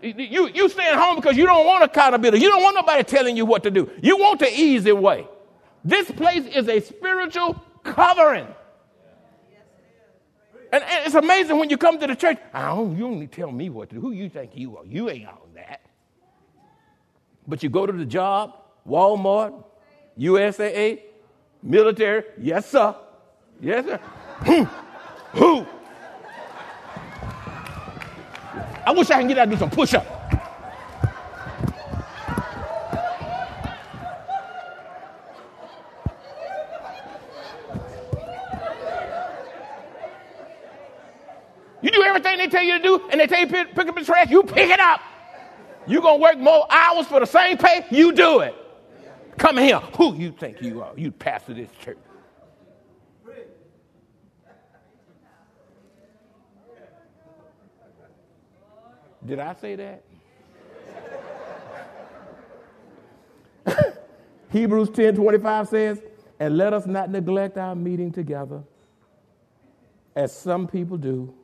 You, 0.00 0.48
you 0.48 0.68
staying 0.68 0.96
home 0.96 1.16
because 1.16 1.36
you 1.36 1.44
don't 1.44 1.66
want 1.66 1.84
accountability. 1.84 2.42
You 2.42 2.50
don't 2.50 2.62
want 2.62 2.76
nobody 2.76 3.02
telling 3.02 3.36
you 3.36 3.44
what 3.44 3.62
to 3.64 3.70
do. 3.70 3.90
You 4.00 4.16
want 4.16 4.40
the 4.40 4.50
easy 4.50 4.92
way. 4.92 5.26
This 5.84 6.10
place 6.10 6.46
is 6.46 6.68
a 6.68 6.80
spiritual 6.80 7.62
covering. 7.82 8.46
And, 10.72 10.82
and 10.82 11.06
it's 11.06 11.14
amazing 11.14 11.58
when 11.58 11.68
you 11.68 11.76
come 11.76 11.98
to 11.98 12.06
the 12.06 12.16
church. 12.16 12.38
I 12.54 12.68
don't, 12.68 12.96
you 12.96 13.06
only 13.06 13.26
tell 13.26 13.52
me 13.52 13.68
what 13.68 13.90
to 13.90 13.96
do. 13.96 14.00
Who 14.00 14.12
you 14.12 14.30
think 14.30 14.52
you 14.54 14.78
are? 14.78 14.86
You 14.86 15.10
ain't 15.10 15.28
on 15.28 15.54
that. 15.54 15.82
But 17.46 17.62
you 17.62 17.68
go 17.68 17.84
to 17.84 17.92
the 17.92 18.06
job, 18.06 18.56
Walmart, 18.88 19.62
USAA, 20.18 21.00
military. 21.62 22.24
Yes, 22.38 22.70
sir. 22.70 22.96
Yes, 23.60 23.84
sir. 23.84 24.00
Who? 25.32 25.66
I 28.84 28.92
wish 28.92 29.10
I 29.10 29.18
can 29.18 29.28
get 29.28 29.38
out 29.38 29.42
and 29.42 29.52
do 29.52 29.58
some 29.58 29.70
push 29.70 29.94
up. 29.94 30.06
You 41.80 41.90
do 41.90 42.02
everything 42.04 42.38
they 42.38 42.46
tell 42.48 42.62
you 42.62 42.78
to 42.78 42.82
do 42.82 43.08
and 43.10 43.20
they 43.20 43.26
tell 43.26 43.40
you 43.40 43.46
pick, 43.48 43.74
pick 43.74 43.88
up 43.88 43.94
the 43.94 44.04
trash, 44.04 44.30
you 44.30 44.42
pick 44.44 44.70
it 44.70 44.80
up. 44.80 45.00
You're 45.86 46.02
going 46.02 46.18
to 46.18 46.22
work 46.22 46.38
more 46.38 46.66
hours 46.70 47.06
for 47.06 47.18
the 47.20 47.26
same 47.26 47.58
pay, 47.58 47.84
you 47.90 48.12
do 48.12 48.40
it. 48.40 48.54
Come 49.36 49.56
here. 49.56 49.80
Who 49.96 50.14
you 50.14 50.30
think 50.30 50.62
you 50.62 50.82
are? 50.82 50.92
You 50.96 51.10
pastor 51.10 51.54
this 51.54 51.70
church. 51.82 51.98
Did 59.26 59.38
I 59.38 59.54
say 59.54 59.76
that? 59.76 60.04
Hebrews 64.50 64.90
10 64.90 65.14
25 65.14 65.68
says, 65.68 66.02
And 66.40 66.56
let 66.56 66.72
us 66.72 66.86
not 66.86 67.10
neglect 67.10 67.56
our 67.58 67.74
meeting 67.74 68.12
together, 68.12 68.62
as 70.14 70.36
some 70.36 70.66
people 70.66 70.96
do 70.96 71.34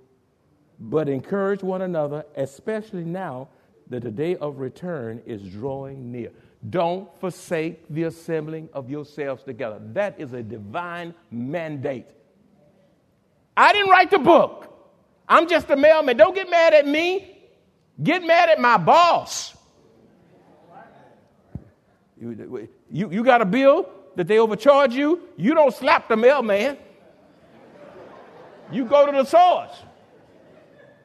but 0.79 1.09
encourage 1.09 1.63
one 1.63 1.83
another, 1.83 2.25
especially 2.37 3.05
now 3.05 3.49
that 3.89 4.03
the 4.03 4.11
day 4.11 4.37
of 4.37 4.59
return 4.59 5.21
is 5.27 5.43
drawing 5.43 6.13
near. 6.13 6.31
Don't 6.71 7.09
forsake 7.21 7.83
the 7.89 8.05
assembling 8.05 8.69
of 8.73 8.91
yourselves 8.91 9.43
together. 9.43 9.81
That 9.93 10.21
is 10.21 10.33
a 10.33 10.43
divine 10.43 11.15
mandate. 11.31 12.07
I 13.57 13.73
didn't 13.73 13.91
write 13.91 14.11
the 14.11 14.19
book. 14.19 14.75
I'm 15.29 15.49
just 15.49 15.69
a 15.71 15.77
mailman. 15.77 16.17
Don't 16.17 16.35
get 16.35 16.49
mad 16.51 16.75
at 16.75 16.87
me. 16.87 17.38
Get 18.03 18.25
mad 18.25 18.49
at 18.49 18.61
my 18.61 18.77
boss. 18.77 19.57
You, 22.21 22.69
you, 22.91 23.11
you 23.11 23.25
got 23.25 23.41
a 23.43 23.45
bill 23.45 23.89
that 24.17 24.27
they 24.27 24.39
overcharge 24.39 24.95
you, 24.95 25.23
you 25.37 25.55
don't 25.55 25.73
slap 25.73 26.09
the 26.09 26.17
mailman. 26.17 26.77
You 28.73 28.85
go 28.85 29.07
to 29.07 29.13
the 29.13 29.25
source. 29.25 29.71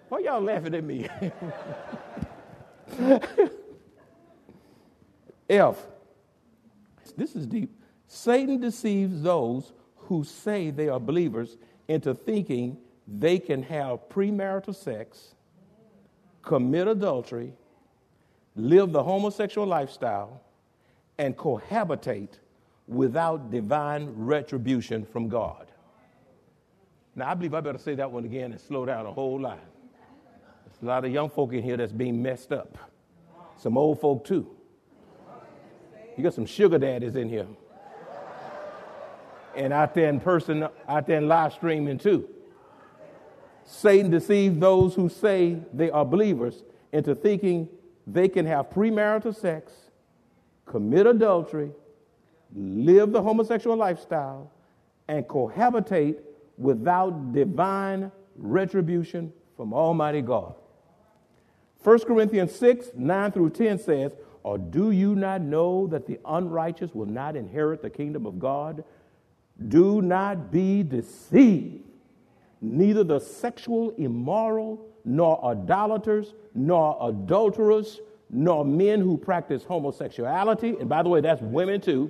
Why 0.09 0.19
y'all 0.19 0.41
laughing 0.41 0.75
at 0.75 0.83
me? 0.83 1.07
F. 5.49 5.77
This 7.15 7.35
is 7.35 7.45
deep. 7.45 7.79
Satan 8.07 8.59
deceives 8.59 9.21
those 9.21 9.73
who 9.95 10.23
say 10.23 10.71
they 10.71 10.89
are 10.89 10.99
believers 10.99 11.57
into 11.87 12.13
thinking 12.13 12.77
they 13.07 13.39
can 13.39 13.63
have 13.63 14.09
premarital 14.09 14.75
sex, 14.75 15.35
commit 16.43 16.87
adultery, 16.87 17.53
live 18.55 18.91
the 18.91 19.03
homosexual 19.03 19.65
lifestyle, 19.65 20.41
and 21.17 21.35
cohabitate 21.35 22.39
without 22.87 23.49
divine 23.49 24.13
retribution 24.15 25.05
from 25.05 25.29
God. 25.29 25.67
Now, 27.15 27.29
I 27.29 27.33
believe 27.33 27.53
I 27.53 27.61
better 27.61 27.77
say 27.77 27.95
that 27.95 28.11
one 28.11 28.25
again 28.25 28.51
and 28.51 28.59
slow 28.59 28.85
down 28.85 29.05
a 29.05 29.11
whole 29.11 29.39
lot. 29.39 29.59
There's 30.65 30.81
a 30.81 30.85
lot 30.85 31.05
of 31.05 31.11
young 31.11 31.29
folk 31.29 31.53
in 31.53 31.63
here 31.63 31.77
that's 31.77 31.91
being 31.91 32.21
messed 32.21 32.51
up. 32.51 32.77
Some 33.57 33.77
old 33.77 34.01
folk, 34.01 34.25
too. 34.25 34.49
You 36.17 36.23
got 36.23 36.33
some 36.33 36.45
sugar 36.45 36.77
daddies 36.77 37.15
in 37.15 37.29
here. 37.29 37.47
And 39.55 39.71
out 39.71 39.93
there 39.93 40.09
in 40.09 40.19
person, 40.19 40.67
out 40.87 41.07
there 41.07 41.19
in 41.19 41.27
live 41.27 41.53
streaming, 41.53 41.99
too. 41.99 42.27
Satan 43.65 44.11
deceives 44.11 44.59
those 44.59 44.95
who 44.95 45.09
say 45.09 45.57
they 45.73 45.89
are 45.89 46.05
believers 46.05 46.63
into 46.91 47.15
thinking 47.15 47.69
they 48.05 48.27
can 48.27 48.45
have 48.45 48.69
premarital 48.69 49.35
sex, 49.35 49.71
commit 50.65 51.07
adultery, 51.07 51.71
live 52.55 53.11
the 53.11 53.21
homosexual 53.21 53.77
lifestyle, 53.77 54.51
and 55.07 55.27
cohabitate 55.27 56.19
without 56.57 57.33
divine 57.33 58.11
retribution 58.35 59.31
from 59.55 59.73
Almighty 59.73 60.21
God. 60.21 60.55
1 61.83 61.99
Corinthians 61.99 62.53
6 62.55 62.91
9 62.95 63.31
through 63.31 63.49
10 63.49 63.79
says, 63.79 64.13
Or 64.43 64.57
do 64.57 64.91
you 64.91 65.15
not 65.15 65.41
know 65.41 65.87
that 65.87 66.05
the 66.05 66.19
unrighteous 66.25 66.93
will 66.93 67.05
not 67.05 67.35
inherit 67.35 67.81
the 67.81 67.89
kingdom 67.89 68.25
of 68.25 68.39
God? 68.39 68.83
Do 69.67 70.01
not 70.01 70.51
be 70.51 70.83
deceived. 70.83 71.82
Neither 72.63 73.03
the 73.03 73.19
sexual 73.19 73.91
immoral, 73.97 74.87
nor 75.03 75.43
idolaters, 75.43 76.33
nor 76.55 76.97
adulterers, 77.01 77.99
nor 78.29 78.63
men 78.63 79.01
who 79.01 79.17
practice 79.17 79.65
homosexuality, 79.65 80.77
and 80.79 80.87
by 80.87 81.03
the 81.03 81.09
way, 81.09 81.19
that's 81.19 81.41
women 81.41 81.81
too, 81.81 82.09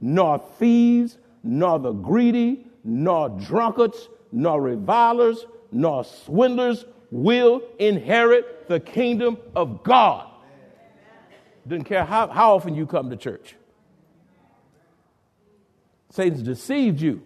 nor 0.00 0.40
thieves, 0.58 1.16
nor 1.44 1.78
the 1.78 1.92
greedy, 1.92 2.66
nor 2.82 3.28
drunkards, 3.28 4.08
nor 4.32 4.60
revilers, 4.60 5.46
nor 5.70 6.02
swindlers 6.02 6.84
will 7.12 7.62
inherit 7.78 8.66
the 8.66 8.80
kingdom 8.80 9.38
of 9.54 9.84
God. 9.84 10.28
Doesn't 11.68 11.84
care 11.84 12.04
how, 12.04 12.26
how 12.26 12.56
often 12.56 12.74
you 12.74 12.84
come 12.84 13.10
to 13.10 13.16
church. 13.16 13.54
Satan's 16.10 16.42
deceived 16.42 17.00
you. 17.00 17.22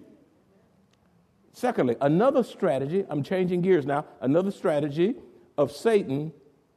Secondly, 1.56 1.96
another 2.02 2.42
strategy, 2.42 3.06
I'm 3.08 3.22
changing 3.22 3.62
gears 3.62 3.86
now, 3.86 4.04
another 4.20 4.50
strategy 4.50 5.14
of 5.56 5.72
Satan 5.72 6.34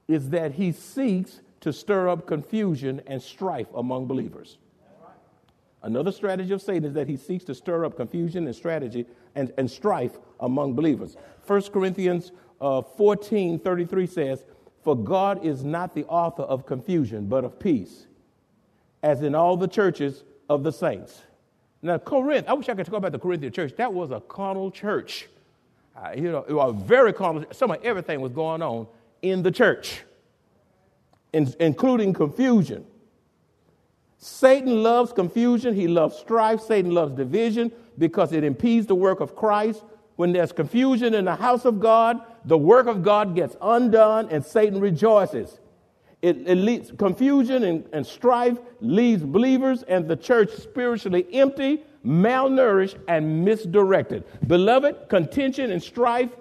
is 0.08 0.30
that 0.30 0.54
he 0.54 0.72
seeks 0.72 1.42
to 1.60 1.74
stir 1.74 2.08
up 2.08 2.26
confusion 2.26 3.02
and 3.06 3.22
strife 3.22 3.68
among 3.76 4.08
believers. 4.08 4.58
Another 5.84 6.14
strategy 6.14 6.54
of 6.54 6.62
Satan 6.62 6.86
is 6.86 6.94
that 6.94 7.10
he 7.10 7.18
seeks 7.18 7.44
to 7.44 7.54
stir 7.54 7.84
up 7.84 7.98
confusion 7.98 8.46
and 8.48 8.56
strategy 8.56 9.06
and, 9.36 9.52
and 9.58 9.70
strife 9.70 10.18
among 10.40 10.76
believers. 10.76 11.18
1 11.46 11.62
Corinthians 11.74 12.32
uh, 12.62 12.82
14 12.82 13.60
33 13.60 14.08
says, 14.08 14.46
For 14.82 14.96
God 14.96 15.46
is 15.46 15.62
not 15.62 15.94
the 15.94 16.06
author 16.06 16.44
of 16.44 16.66
confusion, 16.66 17.26
but 17.26 17.44
of 17.44 17.60
peace, 17.60 18.08
as 19.04 19.24
in 19.24 19.36
all 19.36 19.58
the 19.58 19.68
churches 19.68 20.24
of 20.48 20.64
the 20.64 20.72
saints. 20.72 21.24
Now, 21.82 21.98
Corinth, 21.98 22.48
I 22.48 22.54
wish 22.54 22.68
I 22.68 22.74
could 22.74 22.86
talk 22.86 22.96
about 22.96 23.12
the 23.12 23.20
Corinthian 23.20 23.54
church. 23.54 23.74
That 23.78 23.94
was 23.94 24.12
a 24.12 24.20
carnal 24.20 24.70
church. 24.70 25.28
Uh, 25.96 26.12
you 26.16 26.32
know, 26.32 26.46
it 26.48 26.54
was 26.54 26.76
very 26.76 27.14
carnal. 27.14 27.46
Some 27.52 27.72
of 27.72 27.84
everything 27.84 28.22
was 28.22 28.32
going 28.32 28.62
on 28.62 28.88
in 29.22 29.44
the 29.44 29.52
church, 29.52 30.02
in, 31.34 31.54
including 31.60 32.14
confusion. 32.14 32.86
Satan 34.18 34.84
loves 34.84 35.14
confusion, 35.14 35.74
he 35.74 35.88
loves 35.88 36.18
strife, 36.18 36.62
Satan 36.62 36.92
loves 36.92 37.14
division 37.16 37.72
because 37.98 38.34
it 38.34 38.44
impedes 38.44 38.86
the 38.86 38.96
work 38.96 39.22
of 39.22 39.36
Christ. 39.36 39.84
When 40.18 40.34
there's 40.34 40.52
confusion 40.52 41.14
in 41.14 41.24
the 41.24 41.36
house 41.36 41.64
of 41.64 41.80
God, 41.80 42.20
the 42.44 42.58
work 42.58 42.88
of 42.88 43.04
God 43.04 43.34
gets 43.34 43.56
undone 43.62 44.28
and 44.30 44.46
Satan 44.46 44.82
rejoices. 44.82 45.59
It, 46.22 46.48
it 46.48 46.56
leads 46.56 46.92
confusion 46.92 47.64
and, 47.64 47.86
and 47.94 48.06
strife 48.06 48.58
leaves 48.82 49.24
believers 49.24 49.84
and 49.84 50.08
the 50.08 50.18
church 50.18 50.52
spiritually 50.52 51.26
empty, 51.32 51.84
malnourished, 52.06 52.98
and 53.08 53.46
misdirected. 53.46 54.26
Beloved, 54.48 55.08
contention 55.08 55.72
and 55.72 55.82
strife 55.82 56.32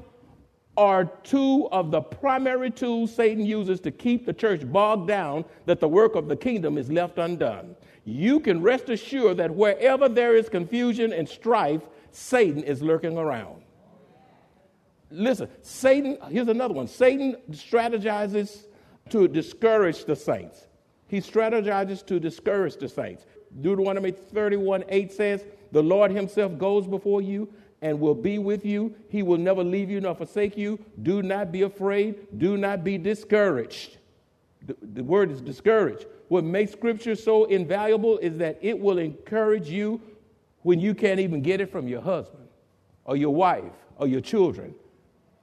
are 0.77 1.07
two 1.25 1.69
of 1.73 1.91
the 1.91 2.01
primary 2.01 2.71
tools 2.71 3.15
Satan 3.15 3.45
uses 3.45 3.81
to 3.81 3.91
keep 3.91 4.27
the 4.27 4.33
church 4.33 4.61
bogged 4.71 5.09
down 5.09 5.45
that 5.67 5.81
the 5.81 5.89
work 5.89 6.15
of 6.15 6.29
the 6.29 6.37
kingdom 6.37 6.79
is 6.79 6.91
left 6.91 7.19
undone. 7.19 7.75
You 8.05 8.41
can 8.41 8.63
rest 8.63 8.89
assured 8.89 9.37
that 9.37 9.55
wherever 9.55 10.09
there 10.09 10.37
is 10.37 10.49
confusion 10.49 11.13
and 11.13 11.29
strife, 11.29 11.83
Satan 12.11 12.63
is 12.63 12.81
lurking 12.81 13.19
around. 13.19 13.63
Listen, 15.11 15.49
Satan, 15.63 16.19
here's 16.31 16.49
another 16.49 16.75
one. 16.75 16.87
Satan 16.87 17.37
strategizes 17.51 18.67
to 19.11 19.29
discourage 19.29 20.05
the 20.05 20.17
saints. 20.17 20.67
He 21.09 21.21
strategizes 21.21 22.05
to 22.07 22.21
discourage 22.21 22.77
the 22.77 22.89
saints. 22.89 23.25
Deuteronomy 23.61 24.11
31 24.11 24.85
8 24.89 25.13
says, 25.13 25.45
The 25.73 25.83
Lord 25.83 26.11
Himself 26.11 26.59
goes 26.59 26.87
before 26.87 27.23
you 27.23 27.49
and 27.81 27.99
will 27.99 28.15
be 28.15 28.39
with 28.39 28.65
you. 28.65 28.95
He 29.09 29.23
will 29.23 29.39
never 29.39 29.63
leave 29.63 29.91
you 29.91 30.01
nor 30.01 30.15
forsake 30.15 30.57
you. 30.57 30.79
Do 31.03 31.23
not 31.23 31.53
be 31.53 31.63
afraid. 31.63 32.39
Do 32.39 32.57
not 32.57 32.85
be 32.85 32.99
discouraged. 32.99 33.99
The, 34.67 34.77
the, 34.83 35.05
word 35.05 35.31
is 35.31 35.41
discouraged. 35.41 36.07
What 36.29 36.45
makes 36.45 36.73
scripture 36.73 37.15
so 37.15 37.45
invaluable 37.45 38.19
is 38.19 38.37
that 38.39 38.59
it 38.61 38.79
will 38.79 38.99
encourage 38.99 39.69
you 39.69 40.01
when 40.63 40.81
you 40.81 40.95
can't 40.95 41.21
even 41.21 41.41
get 41.41 41.61
it 41.61 41.71
from 41.71 41.89
your 41.89 42.01
husband 42.01 42.49
or 43.05 43.17
your 43.17 43.35
wife 43.35 43.73
or 43.97 44.07
your 44.07 44.21
children 44.21 44.75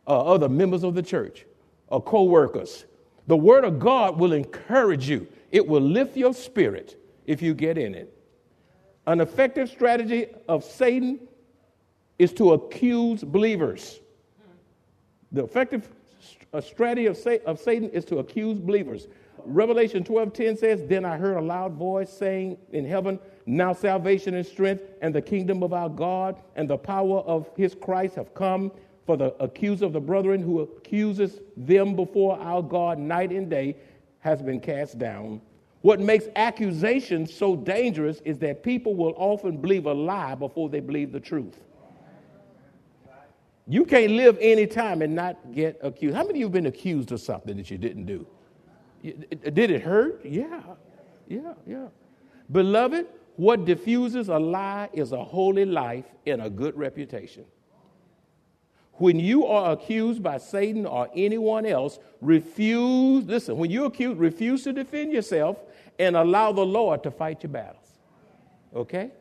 or 0.05 0.35
other 0.35 0.49
members 0.49 0.83
of 0.83 0.93
the 0.93 1.01
church 1.01 1.45
or 1.87 2.01
co 2.01 2.23
workers. 2.23 2.85
The 3.27 3.37
word 3.37 3.65
of 3.65 3.79
God 3.79 4.19
will 4.19 4.33
encourage 4.33 5.09
you, 5.09 5.27
it 5.51 5.65
will 5.67 5.81
lift 5.81 6.15
your 6.15 6.33
spirit 6.33 7.01
if 7.25 7.41
you 7.41 7.53
get 7.53 7.77
in 7.77 7.95
it. 7.95 8.11
An 9.07 9.21
effective 9.21 9.69
strategy 9.69 10.27
of 10.47 10.63
Satan 10.63 11.19
is 12.17 12.33
to 12.33 12.53
accuse 12.53 13.23
believers. 13.23 13.99
The 15.31 15.43
effective 15.43 15.89
strategy 16.61 17.07
of, 17.07 17.17
Satan 17.17 17.89
is 17.89 18.05
to 18.05 18.19
accuse 18.19 18.59
believers. 18.59 19.07
Revelation 19.43 20.03
12:10 20.03 20.57
says, 20.57 20.87
Then 20.87 21.05
I 21.05 21.17
heard 21.17 21.37
a 21.37 21.41
loud 21.41 21.73
voice 21.73 22.09
saying 22.09 22.57
in 22.71 22.85
heaven, 22.85 23.19
Now 23.45 23.73
salvation 23.73 24.33
and 24.35 24.45
strength 24.45 24.83
and 25.01 25.13
the 25.13 25.21
kingdom 25.21 25.61
of 25.61 25.73
our 25.73 25.89
God 25.89 26.41
and 26.55 26.69
the 26.69 26.77
power 26.77 27.19
of 27.19 27.49
his 27.55 27.75
Christ 27.75 28.15
have 28.15 28.33
come. 28.33 28.71
For 29.05 29.17
the 29.17 29.35
accuser 29.39 29.85
of 29.85 29.93
the 29.93 29.99
brethren 29.99 30.41
who 30.41 30.61
accuses 30.61 31.39
them 31.55 31.95
before 31.95 32.39
our 32.39 32.61
God 32.63 32.97
night 32.97 33.31
and 33.31 33.49
day 33.49 33.75
has 34.19 34.41
been 34.41 34.59
cast 34.59 34.97
down. 34.97 35.41
What 35.81 35.99
makes 35.99 36.25
accusations 36.35 37.31
so 37.31 37.55
dangerous 37.55 38.19
is 38.25 38.39
that 38.39 38.63
people 38.63 38.95
will 38.95 39.13
often 39.17 39.57
believe 39.57 39.85
a 39.85 39.93
lie 39.93 40.33
before 40.33 40.67
they 40.69 40.79
believe 40.79 41.11
the 41.11 41.19
truth. 41.19 41.61
You 43.67 43.85
can't 43.85 44.13
live 44.13 44.37
any 44.41 44.65
time 44.65 45.03
and 45.03 45.13
not 45.13 45.53
get 45.53 45.77
accused. 45.81 46.15
How 46.15 46.23
many 46.23 46.31
of 46.31 46.37
you 46.37 46.45
have 46.45 46.53
been 46.53 46.65
accused 46.65 47.11
of 47.11 47.19
something 47.19 47.57
that 47.57 47.69
you 47.69 47.77
didn't 47.77 48.05
do? 48.05 48.25
Did 49.03 49.71
it 49.71 49.81
hurt? 49.81 50.25
Yeah, 50.25 50.61
yeah, 51.27 51.53
yeah. 51.67 51.87
Beloved, 52.51 53.07
what 53.35 53.65
diffuses 53.65 54.29
a 54.29 54.39
lie 54.39 54.89
is 54.93 55.11
a 55.11 55.23
holy 55.23 55.65
life 55.65 56.05
and 56.25 56.41
a 56.41 56.49
good 56.49 56.75
reputation. 56.75 57.45
When 58.97 59.19
you 59.19 59.45
are 59.45 59.73
accused 59.73 60.23
by 60.23 60.37
Satan 60.37 60.85
or 60.85 61.09
anyone 61.13 61.65
else, 61.65 61.99
refuse, 62.21 63.25
listen, 63.25 63.57
when 63.57 63.69
you're 63.69 63.87
accused, 63.87 64.19
refuse 64.19 64.63
to 64.63 64.73
defend 64.73 65.11
yourself 65.11 65.57
and 65.99 66.15
allow 66.15 66.51
the 66.51 66.65
Lord 66.65 67.03
to 67.03 67.11
fight 67.11 67.43
your 67.43 67.51
battles. 67.51 67.99
Okay? 68.73 69.11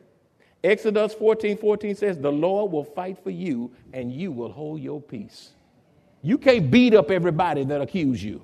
Exodus 0.63 1.13
14 1.13 1.57
14 1.57 1.95
says, 1.95 2.17
The 2.17 2.31
Lord 2.31 2.71
will 2.71 2.83
fight 2.83 3.21
for 3.23 3.29
you 3.29 3.71
and 3.93 4.11
you 4.11 4.31
will 4.31 4.51
hold 4.51 4.81
your 4.81 5.01
peace. 5.01 5.51
You 6.21 6.37
can't 6.37 6.71
beat 6.71 6.95
up 6.95 7.11
everybody 7.11 7.63
that 7.65 7.81
accuse 7.81 8.23
you. 8.23 8.41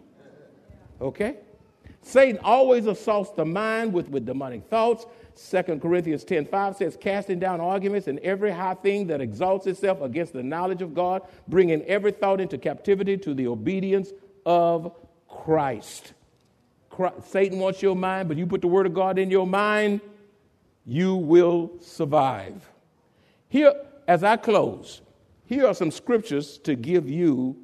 Okay? 1.00 1.38
Satan 2.04 2.39
always 2.44 2.86
assaults 2.88 3.32
the 3.32 3.46
mind 3.46 3.94
with, 3.94 4.10
with 4.10 4.26
demonic 4.26 4.67
thoughts. 4.70 5.06
2 5.49 5.80
Corinthians 5.80 6.23
10 6.23 6.45
5 6.45 6.75
says, 6.77 6.97
casting 6.99 7.39
down 7.39 7.60
arguments 7.60 8.08
and 8.08 8.19
every 8.19 8.51
high 8.51 8.73
thing 8.75 9.08
that 9.08 9.21
exalts 9.21 9.67
itself 9.67 10.01
against 10.01 10.34
the 10.34 10.43
knowledge 10.43 10.82
of 10.82 10.93
God, 10.93 11.23
bringing 11.47 11.82
every 11.84 12.12
thought 12.12 12.39
into 12.39 12.58
captivity 12.58 13.17
to 13.17 13.34
the 13.34 13.47
obedience 13.47 14.12
of 14.45 14.95
Christ. 15.27 16.13
Christ. 16.89 17.32
Satan 17.32 17.60
wants 17.60 17.82
your 17.82 17.95
mind, 17.95 18.27
but 18.27 18.38
you 18.38 18.45
put 18.45 18.62
the 18.62 18.67
word 18.67 18.86
of 18.86 18.93
God 18.93 19.17
in 19.17 19.32
your 19.32 19.47
mind, 19.47 20.01
you 20.86 21.15
will 21.15 21.71
survive. 21.80 22.69
Here, 23.47 23.73
as 24.08 24.23
I 24.23 24.38
close, 24.38 25.01
here 25.45 25.67
are 25.67 25.73
some 25.73 25.91
scriptures 25.91 26.58
to 26.60 26.75
give 26.75 27.10
you 27.10 27.58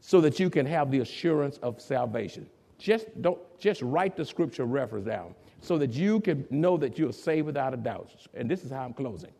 so 0.00 0.20
that 0.20 0.40
you 0.40 0.50
can 0.50 0.66
have 0.66 0.90
the 0.90 1.00
assurance 1.00 1.58
of 1.58 1.80
salvation. 1.80 2.48
Just 2.80 3.06
don't 3.20 3.38
just 3.58 3.82
write 3.82 4.16
the 4.16 4.24
scripture 4.24 4.64
reference 4.64 5.06
down 5.06 5.34
so 5.60 5.76
that 5.76 5.92
you 5.92 6.18
can 6.20 6.46
know 6.48 6.78
that 6.78 6.98
you're 6.98 7.12
saved 7.12 7.46
without 7.46 7.74
a 7.74 7.76
doubt. 7.76 8.10
And 8.34 8.50
this 8.50 8.64
is 8.64 8.70
how 8.70 8.84
I'm 8.84 8.94
closing. 8.94 9.30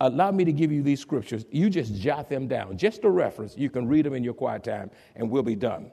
Allow 0.00 0.32
me 0.32 0.44
to 0.44 0.52
give 0.52 0.72
you 0.72 0.82
these 0.82 1.00
scriptures. 1.00 1.46
You 1.50 1.70
just 1.70 1.94
jot 1.94 2.28
them 2.28 2.48
down, 2.48 2.76
just 2.76 3.04
a 3.04 3.10
reference. 3.10 3.56
You 3.56 3.70
can 3.70 3.86
read 3.86 4.04
them 4.04 4.14
in 4.14 4.24
your 4.24 4.34
quiet 4.34 4.64
time, 4.64 4.90
and 5.14 5.30
we'll 5.30 5.42
be 5.42 5.56
done. 5.56 5.92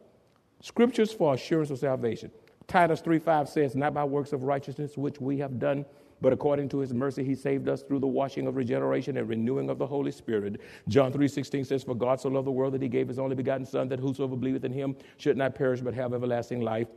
Scriptures 0.61 1.11
for 1.11 1.35
assurance 1.35 1.69
of 1.69 1.77
salvation. 1.79 2.31
Titus 2.67 3.01
3 3.01 3.19
5 3.19 3.49
says, 3.49 3.75
Not 3.75 3.93
by 3.93 4.03
works 4.03 4.33
of 4.33 4.43
righteousness 4.43 4.97
which 4.97 5.21
we 5.21 5.37
have 5.37 5.59
done, 5.59 5.85
but 6.21 6.33
according 6.33 6.69
to 6.69 6.79
his 6.79 6.93
mercy 6.93 7.23
he 7.23 7.35
saved 7.35 7.67
us 7.69 7.83
through 7.83 7.99
the 7.99 8.07
washing 8.07 8.47
of 8.47 8.55
regeneration 8.55 9.17
and 9.17 9.27
renewing 9.27 9.69
of 9.69 9.77
the 9.77 9.87
Holy 9.87 10.11
Spirit. 10.11 10.59
John 10.87 11.11
3:16 11.11 11.65
says, 11.65 11.83
For 11.83 11.95
God 11.95 12.19
so 12.19 12.29
loved 12.29 12.47
the 12.47 12.51
world 12.51 12.73
that 12.73 12.81
he 12.81 12.89
gave 12.89 13.07
his 13.07 13.19
only 13.19 13.35
begotten 13.35 13.65
Son, 13.65 13.87
that 13.89 13.99
whosoever 13.99 14.35
believeth 14.35 14.63
in 14.63 14.71
him 14.71 14.95
should 15.17 15.37
not 15.37 15.55
perish 15.55 15.81
but 15.81 15.93
have 15.93 16.13
everlasting 16.13 16.61
life. 16.61 16.87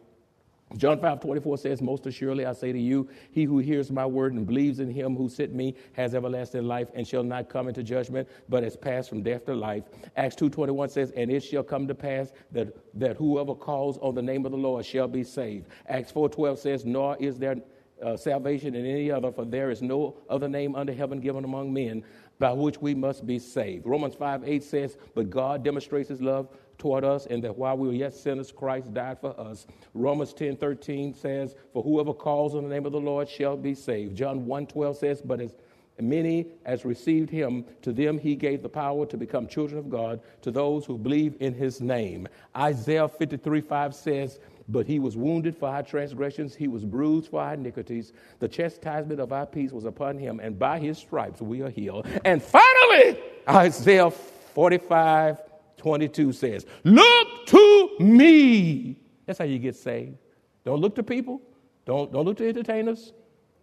John 0.77 0.99
5 0.99 1.21
24 1.21 1.59
says, 1.59 1.83
Most 1.83 2.07
assuredly 2.07 2.47
I 2.47 2.53
say 2.53 2.73
to 2.73 2.79
you, 2.79 3.09
he 3.31 3.45
who 3.45 3.59
hears 3.59 3.91
my 3.91 4.07
word 4.07 4.33
and 4.33 4.47
believes 4.47 4.81
in 4.81 4.91
him 4.91 5.17
who 5.17 5.29
sent 5.29 5.55
me 5.55 5.75
has 5.93 6.15
everlasting 6.15 6.65
life 6.65 6.89
and 6.95 7.07
shall 7.07 7.23
not 7.23 7.49
come 7.49 7.69
into 7.69 7.83
judgment, 7.83 8.29
but 8.49 8.63
has 8.63 8.77
passed 8.77 9.09
from 9.09 9.23
death 9.23 9.45
to 9.47 9.55
life. 9.55 9.85
Acts 10.17 10.37
2 10.37 10.51
21 10.51 10.89
says, 10.89 11.11
And 11.13 11.31
it 11.31 11.41
shall 11.41 11.63
come 11.63 11.87
to 11.89 11.95
pass 11.95 12.33
that, 12.53 12.75
that 12.95 13.17
whoever 13.17 13.55
calls 13.55 13.99
on 13.99 14.15
the 14.15 14.23
name 14.23 14.47
of 14.47 14.53
the 14.53 14.59
Lord 14.59 14.85
shall 14.85 15.09
be 15.09 15.25
saved. 15.25 15.69
Acts 15.89 16.11
4 16.11 16.29
12 16.29 16.59
says, 16.59 16.85
Nor 16.85 17.17
is 17.19 17.39
there 17.39 17.57
uh, 18.03 18.17
salvation 18.17 18.75
in 18.75 18.85
any 18.85 19.11
other, 19.11 19.33
for 19.33 19.45
there 19.45 19.71
is 19.71 19.83
no 19.83 20.17
other 20.29 20.49
name 20.49 20.75
under 20.75 20.93
heaven 20.93 21.21
given 21.21 21.45
among 21.45 21.73
men 21.73 22.03
by 22.39 22.53
which 22.53 22.81
we 22.81 22.95
must 22.95 23.27
be 23.27 23.39
saved. 23.39 23.87
Romans 23.87 24.15
5 24.15 24.43
8 24.45 24.63
says, 24.63 24.97
But 25.15 25.31
God 25.31 25.63
demonstrates 25.63 26.09
his 26.09 26.21
love 26.21 26.49
toward 26.79 27.05
us, 27.05 27.27
and 27.27 27.45
that 27.45 27.57
while 27.57 27.77
we 27.77 27.87
were 27.87 27.95
yet 27.95 28.15
sinners, 28.15 28.51
Christ 28.51 28.93
died 28.93 29.21
for 29.21 29.39
us. 29.39 29.67
Romans 29.95 30.33
10 30.33 30.57
13 30.57 31.15
says, 31.15 31.55
For 31.73 31.83
whoever 31.83 32.13
calls 32.13 32.55
on 32.55 32.65
the 32.65 32.69
name 32.69 32.87
of 32.87 32.93
the 32.93 33.01
Lord 33.01 33.29
shall 33.29 33.57
be 33.57 33.75
saved. 33.75 34.17
John 34.17 34.47
1 34.47 34.67
12 34.67 34.97
says, 34.97 35.23
But 35.23 35.41
as 35.41 35.55
many 36.01 36.47
as 36.65 36.85
received 36.85 37.31
him, 37.31 37.65
to 37.83 37.93
them 37.93 38.19
he 38.19 38.35
gave 38.35 38.63
the 38.63 38.69
power 38.69 39.07
to 39.07 39.17
become 39.17 39.47
children 39.47 39.79
of 39.79 39.89
God, 39.89 40.21
to 40.43 40.51
those 40.51 40.85
who 40.85 40.99
believe 40.99 41.37
in 41.41 41.55
his 41.55 41.81
name. 41.81 42.27
Isaiah 42.57 43.09
53 43.09 43.61
5 43.61 43.95
says, 43.95 44.41
but 44.69 44.87
he 44.87 44.99
was 44.99 45.17
wounded 45.17 45.57
for 45.57 45.69
our 45.69 45.83
transgressions, 45.83 46.55
he 46.55 46.69
was 46.69 46.85
bruised 46.85 47.31
for 47.31 47.41
our 47.43 47.55
iniquities. 47.55 48.13
The 48.39 48.49
chastisement 48.49 49.21
of 49.21 49.33
our 49.33 49.47
peace 49.47 49.73
was 49.73 49.85
upon 49.85 50.19
him, 50.19 50.41
and 50.41 50.59
by 50.59 50.79
his 50.79 50.99
stripes 50.99 51.41
we 51.41 51.63
are 51.63 51.71
healed. 51.71 52.07
And 52.25 52.43
finally, 52.43 53.19
Isaiah 53.49 54.11
45 54.11 55.41
22 55.79 56.33
says, 56.33 56.65
Look 56.85 57.47
to 57.47 57.91
me. 57.99 58.97
That's 59.27 59.39
how 59.39 59.45
you 59.45 59.59
get 59.59 59.75
saved. 59.75 60.17
Don't 60.65 60.81
look 60.81 60.95
to 60.95 61.03
people, 61.03 61.43
don't, 61.85 62.13
don't 62.13 62.25
look 62.25 62.37
to 62.37 62.49
entertainers, 62.49 63.13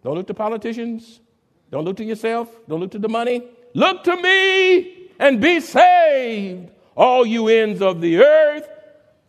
don't 0.04 0.16
look 0.16 0.26
to 0.26 0.34
politicians, 0.34 1.20
don't 1.70 1.84
look 1.84 1.96
to 1.96 2.04
yourself, 2.04 2.48
don't 2.68 2.80
look 2.80 2.90
to 2.90 2.98
the 2.98 3.08
money. 3.08 3.42
Look 3.72 4.02
to 4.04 4.16
me 4.16 5.10
and 5.18 5.40
be 5.40 5.60
saved, 5.60 6.72
all 6.96 7.24
you 7.24 7.48
ends 7.48 7.80
of 7.80 8.00
the 8.00 8.22
earth 8.22 8.68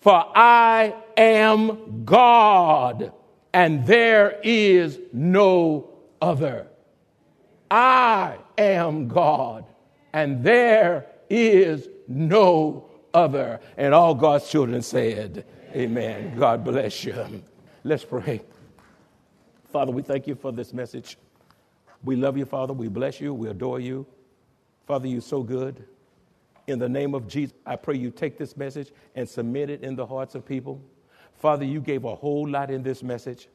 for 0.01 0.25
I 0.35 0.95
am 1.15 2.03
God, 2.03 3.13
and 3.53 3.85
there 3.85 4.39
is 4.43 4.99
no 5.13 5.91
other. 6.21 6.67
I 7.69 8.37
am 8.57 9.07
God, 9.07 9.65
and 10.11 10.43
there 10.43 11.05
is 11.29 11.87
no 12.07 12.89
other. 13.13 13.59
And 13.77 13.93
all 13.93 14.15
God's 14.15 14.49
children 14.49 14.81
said, 14.81 15.45
Amen. 15.75 16.35
God 16.37 16.65
bless 16.65 17.05
you. 17.05 17.43
Let's 17.83 18.03
pray. 18.03 18.41
Father, 19.71 19.91
we 19.91 20.01
thank 20.01 20.27
you 20.27 20.35
for 20.35 20.51
this 20.51 20.73
message. 20.73 21.17
We 22.03 22.15
love 22.15 22.37
you, 22.37 22.45
Father. 22.45 22.73
We 22.73 22.87
bless 22.87 23.21
you. 23.21 23.33
We 23.33 23.49
adore 23.49 23.79
you. 23.79 24.05
Father, 24.85 25.07
you're 25.07 25.21
so 25.21 25.43
good. 25.43 25.85
In 26.67 26.79
the 26.79 26.89
name 26.89 27.15
of 27.15 27.27
Jesus, 27.27 27.55
I 27.65 27.75
pray 27.75 27.95
you 27.95 28.11
take 28.11 28.37
this 28.37 28.55
message 28.55 28.91
and 29.15 29.27
submit 29.27 29.69
it 29.69 29.83
in 29.83 29.95
the 29.95 30.05
hearts 30.05 30.35
of 30.35 30.45
people. 30.45 30.81
Father, 31.33 31.65
you 31.65 31.81
gave 31.81 32.05
a 32.05 32.15
whole 32.15 32.47
lot 32.47 32.69
in 32.69 32.83
this 32.83 33.01
message. 33.01 33.49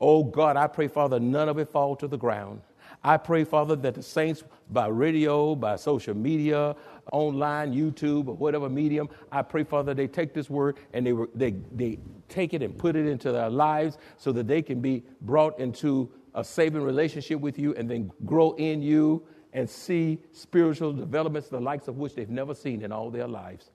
Oh 0.00 0.24
God, 0.24 0.56
I 0.56 0.66
pray, 0.66 0.88
Father, 0.88 1.18
none 1.20 1.48
of 1.48 1.58
it 1.58 1.68
fall 1.68 1.96
to 1.96 2.08
the 2.08 2.16
ground. 2.16 2.60
I 3.04 3.16
pray, 3.16 3.44
Father, 3.44 3.76
that 3.76 3.94
the 3.94 4.02
saints 4.02 4.42
by 4.70 4.88
radio, 4.88 5.54
by 5.54 5.76
social 5.76 6.14
media, 6.14 6.74
online, 7.12 7.72
YouTube, 7.72 8.28
or 8.28 8.34
whatever 8.34 8.68
medium, 8.68 9.08
I 9.30 9.42
pray, 9.42 9.62
Father, 9.64 9.94
they 9.94 10.08
take 10.08 10.34
this 10.34 10.50
word 10.50 10.78
and 10.92 11.06
they, 11.06 11.12
they, 11.34 11.56
they 11.74 11.98
take 12.28 12.54
it 12.54 12.62
and 12.62 12.76
put 12.76 12.96
it 12.96 13.06
into 13.06 13.30
their 13.30 13.50
lives 13.50 13.98
so 14.16 14.32
that 14.32 14.48
they 14.48 14.62
can 14.62 14.80
be 14.80 15.04
brought 15.22 15.58
into 15.58 16.10
a 16.34 16.44
saving 16.44 16.82
relationship 16.82 17.40
with 17.40 17.58
you 17.58 17.74
and 17.74 17.88
then 17.90 18.10
grow 18.24 18.52
in 18.52 18.82
you 18.82 19.24
and 19.52 19.68
see 19.68 20.18
spiritual 20.32 20.92
developments, 20.92 21.48
the 21.48 21.60
likes 21.60 21.88
of 21.88 21.98
which 21.98 22.14
they've 22.14 22.28
never 22.28 22.54
seen 22.54 22.82
in 22.82 22.92
all 22.92 23.10
their 23.10 23.28
lives. 23.28 23.70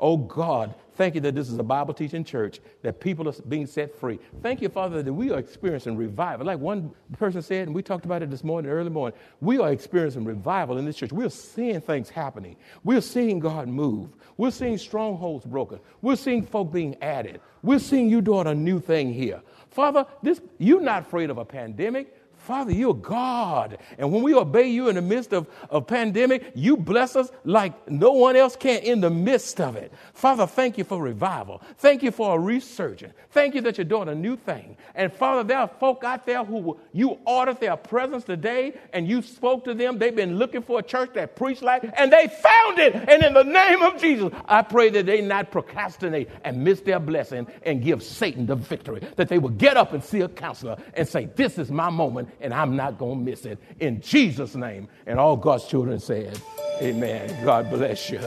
Oh 0.00 0.16
God, 0.16 0.74
thank 0.96 1.14
you 1.14 1.20
that 1.20 1.34
this 1.34 1.48
is 1.48 1.56
a 1.56 1.62
Bible 1.62 1.94
teaching 1.94 2.24
church, 2.24 2.60
that 2.82 3.00
people 3.00 3.28
are 3.28 3.34
being 3.48 3.66
set 3.66 3.94
free. 3.94 4.18
Thank 4.42 4.60
you, 4.60 4.68
Father, 4.68 5.02
that 5.02 5.12
we 5.12 5.30
are 5.30 5.38
experiencing 5.38 5.96
revival. 5.96 6.46
Like 6.46 6.58
one 6.58 6.92
person 7.16 7.42
said, 7.42 7.68
and 7.68 7.74
we 7.74 7.82
talked 7.82 8.04
about 8.04 8.22
it 8.22 8.28
this 8.28 8.42
morning, 8.42 8.70
early 8.70 8.90
morning, 8.90 9.18
we 9.40 9.58
are 9.58 9.70
experiencing 9.70 10.24
revival 10.24 10.78
in 10.78 10.84
this 10.84 10.96
church. 10.96 11.12
We're 11.12 11.30
seeing 11.30 11.80
things 11.80 12.10
happening. 12.10 12.56
We're 12.82 13.00
seeing 13.00 13.38
God 13.38 13.68
move. 13.68 14.10
We're 14.36 14.50
seeing 14.50 14.78
strongholds 14.78 15.46
broken. 15.46 15.78
We're 16.02 16.16
seeing 16.16 16.44
folk 16.44 16.72
being 16.72 17.00
added. 17.00 17.40
We're 17.62 17.78
seeing 17.78 18.10
you 18.10 18.20
doing 18.20 18.48
a 18.48 18.54
new 18.54 18.80
thing 18.80 19.14
here. 19.14 19.42
Father, 19.70 20.06
this, 20.22 20.40
you're 20.58 20.80
not 20.80 21.02
afraid 21.02 21.30
of 21.30 21.38
a 21.38 21.44
pandemic. 21.44 22.14
Father, 22.44 22.72
you're 22.72 22.92
God. 22.92 23.78
And 23.96 24.12
when 24.12 24.22
we 24.22 24.34
obey 24.34 24.68
you 24.68 24.88
in 24.90 24.96
the 24.96 25.02
midst 25.02 25.32
of 25.32 25.48
a 25.70 25.80
pandemic, 25.80 26.52
you 26.54 26.76
bless 26.76 27.16
us 27.16 27.32
like 27.44 27.90
no 27.90 28.12
one 28.12 28.36
else 28.36 28.54
can 28.54 28.82
in 28.82 29.00
the 29.00 29.08
midst 29.08 29.62
of 29.62 29.76
it. 29.76 29.90
Father, 30.12 30.46
thank 30.46 30.76
you 30.76 30.84
for 30.84 31.00
revival. 31.00 31.62
Thank 31.78 32.02
you 32.02 32.10
for 32.10 32.36
a 32.36 32.38
resurgence. 32.38 33.14
Thank 33.30 33.54
you 33.54 33.62
that 33.62 33.78
you're 33.78 33.86
doing 33.86 34.08
a 34.08 34.14
new 34.14 34.36
thing. 34.36 34.76
And 34.94 35.10
Father, 35.10 35.42
there 35.42 35.58
are 35.58 35.68
folk 35.80 36.04
out 36.04 36.26
there 36.26 36.44
who 36.44 36.78
you 36.92 37.18
ordered 37.26 37.60
their 37.60 37.76
presence 37.76 38.24
today 38.24 38.74
and 38.92 39.08
you 39.08 39.22
spoke 39.22 39.64
to 39.64 39.72
them. 39.72 39.98
They've 39.98 40.14
been 40.14 40.36
looking 40.38 40.60
for 40.60 40.80
a 40.80 40.82
church 40.82 41.14
that 41.14 41.36
preached 41.36 41.62
like, 41.62 41.82
and 41.96 42.12
they 42.12 42.28
found 42.28 42.78
it. 42.78 42.94
And 42.94 43.22
in 43.24 43.32
the 43.32 43.42
name 43.42 43.80
of 43.80 43.98
Jesus, 43.98 44.30
I 44.46 44.60
pray 44.60 44.90
that 44.90 45.06
they 45.06 45.22
not 45.22 45.50
procrastinate 45.50 46.28
and 46.44 46.62
miss 46.62 46.80
their 46.82 47.00
blessing 47.00 47.46
and 47.62 47.82
give 47.82 48.02
Satan 48.02 48.44
the 48.44 48.54
victory. 48.54 49.00
That 49.16 49.30
they 49.30 49.38
will 49.38 49.48
get 49.48 49.78
up 49.78 49.94
and 49.94 50.04
see 50.04 50.20
a 50.20 50.28
counselor 50.28 50.76
and 50.92 51.08
say, 51.08 51.30
This 51.34 51.58
is 51.58 51.70
my 51.70 51.88
moment 51.88 52.28
and 52.40 52.52
I'm 52.52 52.76
not 52.76 52.98
going 52.98 53.18
to 53.18 53.30
miss 53.30 53.44
it. 53.44 53.58
In 53.80 54.00
Jesus' 54.00 54.54
name. 54.54 54.88
And 55.06 55.18
all 55.18 55.36
God's 55.36 55.66
children 55.66 55.98
said, 55.98 56.38
Amen. 56.80 57.44
God 57.44 57.70
bless 57.70 58.10
you. 58.10 58.20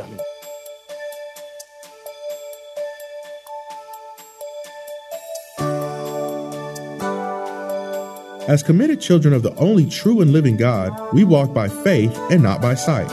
As 8.47 8.63
committed 8.63 9.01
children 9.01 9.33
of 9.33 9.43
the 9.43 9.53
only 9.55 9.85
true 9.85 10.21
and 10.21 10.31
living 10.31 10.55
God, 10.55 11.13
we 11.13 11.25
walk 11.25 11.53
by 11.53 11.67
faith 11.67 12.17
and 12.31 12.41
not 12.41 12.61
by 12.61 12.75
sight. 12.75 13.07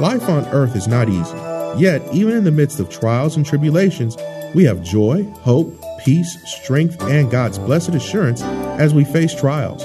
Life 0.00 0.26
on 0.30 0.46
earth 0.46 0.74
is 0.74 0.88
not 0.88 1.10
easy. 1.10 1.36
Yet, 1.78 2.02
even 2.14 2.34
in 2.34 2.44
the 2.44 2.50
midst 2.50 2.80
of 2.80 2.88
trials 2.88 3.36
and 3.36 3.44
tribulations, 3.44 4.16
we 4.54 4.64
have 4.64 4.82
joy, 4.82 5.24
hope, 5.42 5.78
peace, 6.02 6.38
strength, 6.46 7.02
and 7.02 7.30
God's 7.30 7.58
blessed 7.58 7.90
assurance 7.90 8.40
as 8.80 8.94
we 8.94 9.04
face 9.04 9.34
trials. 9.34 9.84